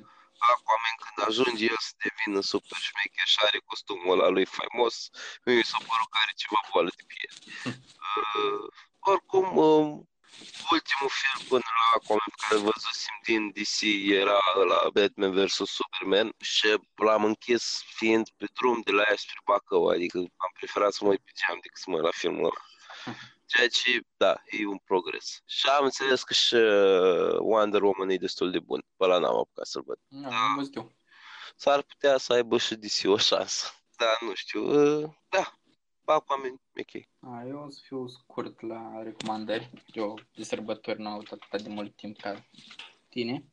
Aquaman 0.51 0.95
când 1.03 1.17
ajunge 1.27 1.63
el 1.73 1.79
să 1.87 1.93
devină 2.03 2.41
super 2.41 2.77
șmecher 2.87 3.27
și 3.33 3.39
are 3.47 3.59
costumul 3.71 4.13
ăla 4.13 4.27
lui 4.35 4.45
faimos, 4.45 4.95
mi 5.45 5.63
s-a 5.71 5.79
părut 5.89 6.09
că 6.11 6.17
are 6.23 6.33
ceva 6.41 6.59
boală 6.71 6.91
de 6.99 7.03
piele. 7.11 7.37
Uh, 8.19 8.67
oricum, 8.99 9.57
uh, 9.57 9.99
ultimul 10.71 11.11
film 11.19 11.39
până 11.51 11.67
la 11.79 11.85
Aquaman 11.95 12.29
pe 12.33 12.39
care 12.41 12.55
îl 12.59 12.65
văzusem 12.69 13.17
din 13.27 13.41
DC 13.55 13.79
era 14.21 14.39
la 14.71 14.89
Batman 14.93 15.31
vs. 15.37 15.55
Superman 15.77 16.29
și 16.39 16.67
l-am 16.95 17.23
închis 17.23 17.83
fiind 17.97 18.29
pe 18.37 18.45
drum 18.53 18.81
de 18.81 18.91
la 18.91 19.03
aia 19.03 19.15
spre 19.17 19.39
Bacău, 19.45 19.87
adică 19.87 20.17
am 20.17 20.51
preferat 20.53 20.93
să 20.93 21.03
mă 21.03 21.09
uit 21.09 21.23
pe 21.23 21.31
geam 21.39 21.59
decât 21.61 21.77
să 21.77 21.89
mă 21.89 21.95
uit 21.95 22.05
la 22.05 22.11
filmul 22.11 22.45
ăla. 22.51 22.61
Ceea 23.51 23.67
ce, 23.67 24.01
da, 24.17 24.41
e 24.45 24.67
un 24.67 24.77
progres. 24.77 25.41
Și 25.45 25.67
am 25.67 25.83
înțeles 25.83 26.23
că 26.23 26.33
și 26.33 26.55
uh, 26.55 27.37
Wonder 27.39 27.81
Woman 27.81 28.09
e 28.09 28.15
destul 28.17 28.51
de 28.51 28.59
bun. 28.59 28.85
Pe 28.97 29.03
ăla 29.03 29.17
n-am 29.17 29.35
apucat 29.35 29.65
să-l 29.65 29.83
văd. 29.85 29.99
Nu, 30.07 30.27
am 30.27 30.55
văzut 30.55 30.75
eu. 30.75 30.91
S-ar 31.55 31.81
putea 31.81 32.17
să 32.17 32.33
aibă 32.33 32.57
și 32.57 32.75
DC 32.75 33.01
o 33.03 33.17
șansă. 33.17 33.67
Da, 33.97 34.17
nu 34.21 34.33
știu. 34.33 34.61
Uh, 34.61 35.09
da, 35.29 35.59
Aquaman 36.05 36.61
e 36.73 36.81
ok. 36.81 37.05
A, 37.19 37.43
eu 37.47 37.63
o 37.65 37.69
să 37.69 37.79
fiu 37.83 38.07
scurt 38.07 38.61
la 38.61 39.01
recomandări. 39.03 39.71
Eu 39.85 40.19
de 40.35 40.43
sărbători 40.43 41.01
n-am 41.01 41.13
avut 41.13 41.31
atât 41.31 41.61
de 41.61 41.69
mult 41.69 41.95
timp 41.95 42.17
ca 42.17 42.45
tine. 43.09 43.45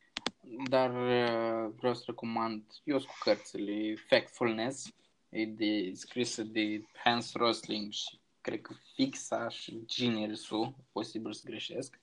Dar 0.69 0.89
uh, 0.89 1.73
vreau 1.77 1.93
să 1.93 2.03
recomand, 2.05 2.63
eu 2.83 2.99
sunt 2.99 3.11
cu 3.11 3.17
cărțile 3.19 3.95
Factfulness, 4.07 4.85
e 5.29 5.45
de, 5.45 5.91
scrisă 5.93 6.43
de 6.43 6.81
Hans 7.03 7.33
Rosling 7.33 7.91
și 7.91 8.19
cred 8.47 8.61
că 8.61 8.73
fixa 8.93 9.49
și 9.49 9.83
Ginersu, 9.85 10.75
posibil 10.91 11.33
să 11.33 11.41
greșesc. 11.45 11.99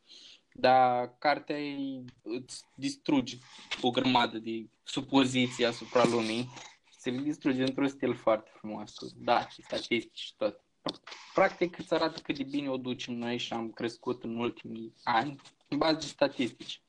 Dar 0.52 1.14
cartea 1.18 1.60
ei 1.60 2.04
îți 2.22 2.64
distruge 2.74 3.36
o 3.82 3.90
grămadă 3.90 4.38
de 4.38 4.68
supoziții 4.82 5.64
asupra 5.64 6.04
lumii. 6.04 6.48
Se 6.90 7.10
le 7.10 7.20
distruge 7.20 7.62
într-un 7.62 7.88
stil 7.88 8.14
foarte 8.14 8.50
frumos, 8.54 8.94
cu 8.94 9.06
date, 9.16 9.54
statistici 9.62 10.18
și 10.18 10.34
tot. 10.36 10.60
Practic 11.34 11.78
îți 11.78 11.94
arată 11.94 12.20
cât 12.20 12.36
de 12.36 12.42
bine 12.42 12.68
o 12.68 12.76
ducem 12.76 13.14
noi 13.14 13.38
și 13.38 13.52
am 13.52 13.70
crescut 13.70 14.24
în 14.24 14.36
ultimii 14.36 14.94
ani 15.02 15.40
în 15.68 15.78
bază 15.78 15.98
de 15.98 16.06
statistici 16.06 16.70
și 16.70 16.80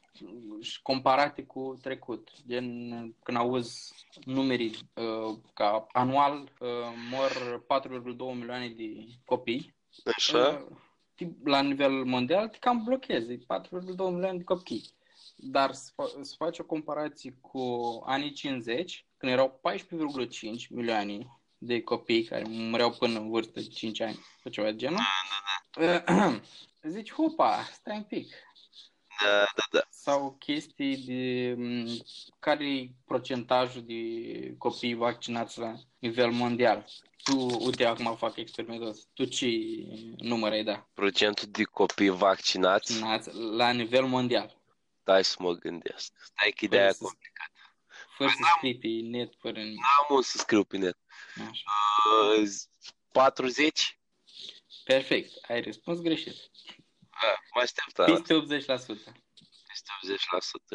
comparate 0.81 1.43
cu 1.43 1.79
trecut. 1.81 2.29
Gen, 2.47 3.15
când 3.23 3.37
auzi 3.37 3.93
numerii 4.25 4.75
uh, 4.93 5.37
ca 5.53 5.87
anual 5.91 6.51
uh, 6.59 6.69
mor 7.09 7.63
4,2 7.83 8.17
milioane 8.17 8.67
de 8.67 9.05
copii. 9.25 9.75
Așa? 10.15 10.65
Uh, 10.69 10.77
la 11.43 11.61
nivel 11.61 11.91
mondial 11.91 12.47
te 12.47 12.57
cam 12.57 12.83
blochezi, 12.83 13.37
4,2 13.37 13.41
milioane 13.97 14.37
de 14.37 14.43
copii. 14.43 14.93
Dar 15.35 15.73
să, 15.73 15.91
fa- 15.91 16.21
să 16.21 16.33
faci 16.37 16.59
o 16.59 16.63
comparație 16.63 17.37
cu 17.41 17.61
anii 18.05 18.31
50, 18.31 19.05
când 19.17 19.31
erau 19.31 19.59
14,5 19.79 20.67
milioane 20.69 21.27
de 21.57 21.81
copii 21.81 22.23
care 22.23 22.43
mureau 22.47 22.91
până 22.91 23.19
în 23.19 23.29
vârstă 23.29 23.59
de 23.59 23.67
5 23.67 23.99
ani 23.99 24.19
sau 24.41 24.51
ceva 24.51 24.71
de 24.71 24.75
genul. 24.75 24.97
Da, 24.97 26.03
da, 26.03 26.13
da. 26.15 26.39
Zici, 26.89 27.11
hopa, 27.13 27.63
stai 27.71 27.97
un 27.97 28.03
pic, 28.03 28.33
da, 29.23 29.45
da, 29.55 29.63
da. 29.71 29.81
sau 29.89 30.35
chestii 30.39 30.97
de 30.97 31.55
care 32.39 32.65
e 32.69 32.89
procentajul 33.05 33.83
de 33.85 33.95
copii 34.57 34.93
vaccinați 34.93 35.59
la 35.59 35.73
nivel 35.99 36.31
mondial. 36.31 36.85
Tu, 37.23 37.65
uite, 37.65 37.85
acum 37.85 38.15
fac 38.15 38.37
experimentul 38.37 38.87
ăsta. 38.87 39.09
Tu 39.13 39.25
ce 39.25 39.47
număr 40.17 40.51
ai 40.51 40.63
da? 40.63 40.87
Procentul 40.93 41.47
de 41.51 41.63
copii 41.63 42.09
vaccinați? 42.09 42.99
Vaccinați 42.99 43.29
la 43.55 43.71
nivel 43.71 44.05
mondial. 44.05 44.55
Stai 45.01 45.23
să 45.23 45.35
mă 45.39 45.51
gândesc. 45.53 46.13
Stai 46.23 46.51
că 46.51 46.65
ideea 46.65 46.83
e 46.83 46.91
Fără 46.91 46.97
să- 46.97 47.03
complicată. 47.03 47.49
Fără 48.17 48.29
să 48.29 48.43
scrii 48.55 48.77
pe 48.77 48.87
net, 49.17 49.33
fără... 49.39 49.59
N-am 49.59 50.05
unde 50.09 50.23
să 50.25 50.37
scriu 50.37 50.63
pe 50.63 50.77
net. 50.77 50.97
Așa. 51.49 51.63
Uh, 52.41 52.49
40? 53.11 53.99
Perfect, 54.83 55.31
ai 55.47 55.61
răspuns 55.61 55.99
greșit. 55.99 56.35
Ah, 57.21 57.37
mă 57.55 57.61
așteptam. 57.61 58.05
Peste 58.05 58.33
80%. 58.33 59.13
Peste 59.67 59.91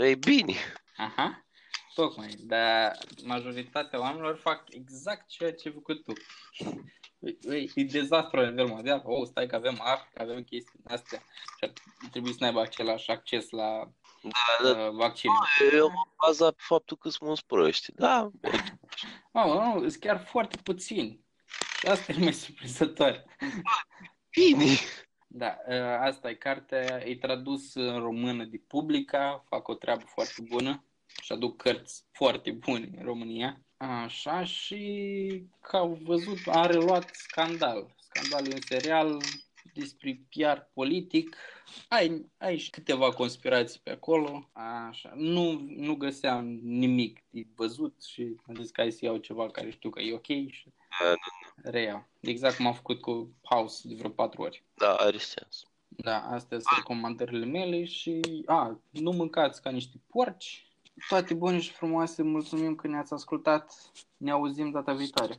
80%. 0.01 0.05
Ei 0.05 0.16
bine. 0.16 0.55
Aha, 0.97 1.47
tocmai, 1.95 2.28
dar 2.38 2.99
majoritatea 3.24 4.01
oamenilor 4.01 4.36
fac 4.36 4.64
exact 4.68 5.28
ceea 5.28 5.55
ce 5.55 5.68
ai 5.68 5.74
făcut 5.74 6.05
tu. 6.05 6.12
Ei, 7.51 7.70
e 7.74 7.82
dezastru 7.84 8.41
la 8.41 8.49
nivel 8.49 8.66
mondial. 8.66 9.01
Oh, 9.05 9.26
stai 9.26 9.47
că 9.47 9.55
avem 9.57 9.80
Africa, 9.80 10.22
avem 10.22 10.43
chestii 10.43 10.80
din 10.82 10.93
astea. 10.95 11.18
Și 11.59 11.64
ar 11.64 11.72
trebui 12.11 12.30
să 12.32 12.36
n-aibă 12.41 12.61
același 12.61 13.11
acces 13.11 13.51
la 13.51 13.91
Da, 14.22 14.72
da. 14.72 14.78
uh, 14.86 14.91
vaccin. 14.91 15.30
Eu 15.72 15.88
mă 15.88 16.03
baza 16.26 16.51
pe 16.51 16.62
faptul 16.66 16.97
că 16.97 17.09
sunt 17.09 17.22
mulți 17.22 17.47
proști. 17.47 17.93
Da, 17.93 18.30
Mamă, 19.32 19.55
nu, 19.55 19.88
sunt 19.88 20.01
chiar 20.01 20.24
foarte 20.26 20.57
puțini. 20.57 21.24
Și 21.78 21.86
asta 21.86 22.12
e 22.12 22.16
mai 22.18 22.32
surprinzător. 22.32 23.24
bine. 24.30 24.64
Da, 25.33 25.59
uh, 25.68 25.74
asta 26.01 26.31
e 26.31 26.35
cartea, 26.35 27.09
e 27.09 27.16
tradus 27.16 27.74
în 27.74 27.99
română 27.99 28.45
de 28.45 28.61
Publica, 28.66 29.45
fac 29.49 29.68
o 29.68 29.74
treabă 29.74 30.03
foarte 30.07 30.43
bună 30.49 30.85
și 31.22 31.33
aduc 31.33 31.62
cărți 31.62 32.05
foarte 32.12 32.51
bune 32.51 32.89
în 32.97 33.05
România. 33.05 33.61
Așa 33.76 34.45
și 34.45 35.47
că 35.61 35.76
au 35.76 35.99
văzut, 36.03 36.39
a 36.47 36.66
reluat 36.66 37.11
Scandal. 37.12 37.95
Scandal 37.99 38.47
e 38.47 38.55
un 38.55 38.61
serial 38.61 39.20
despre 39.74 40.20
PR 40.28 40.59
politic. 40.72 41.37
Ai, 41.89 42.26
ai 42.39 42.57
și 42.57 42.70
câteva 42.70 43.12
conspirații 43.12 43.81
pe 43.83 43.91
acolo. 43.91 44.51
Așa. 44.89 45.12
Nu, 45.16 45.61
nu 45.76 45.95
găseam 45.95 46.47
nimic 46.62 47.22
de 47.31 47.47
văzut 47.55 48.03
și 48.03 48.37
am 48.47 48.55
zis 48.55 48.70
că 48.70 48.81
hai 48.81 48.93
să 48.93 49.05
iau 49.05 49.16
ceva 49.16 49.51
care 49.51 49.70
știu 49.70 49.91
că 49.91 50.01
e 50.01 50.14
ok 50.14 50.51
și 50.51 50.72
Da, 51.01 51.15
reiau. 51.71 52.05
Exact 52.21 52.57
cum 52.57 52.67
am 52.67 52.75
făcut 52.75 53.01
cu 53.01 53.31
House 53.43 53.89
de 53.89 53.95
vreo 53.95 54.11
patru 54.11 54.43
ori. 54.43 54.65
da, 54.75 54.95
are 54.95 55.19
sens. 55.19 55.65
Da, 55.89 56.19
astea 56.21 56.59
sunt 56.59 56.77
recomandările 56.77 57.45
mele 57.47 57.85
și 57.85 58.21
a, 58.47 58.81
nu 58.91 59.11
mâncați 59.11 59.63
ca 59.63 59.71
niște 59.71 60.01
porci. 60.07 60.65
Toate 61.09 61.35
bune 61.35 61.61
și 61.61 61.73
frumoase, 61.73 62.23
mulțumim 62.23 62.75
că 62.75 62.87
ne-ați 62.87 63.13
ascultat. 63.13 63.93
Ne 64.17 64.31
auzim 64.31 64.71
data 64.71 64.93
viitoare. 64.93 65.39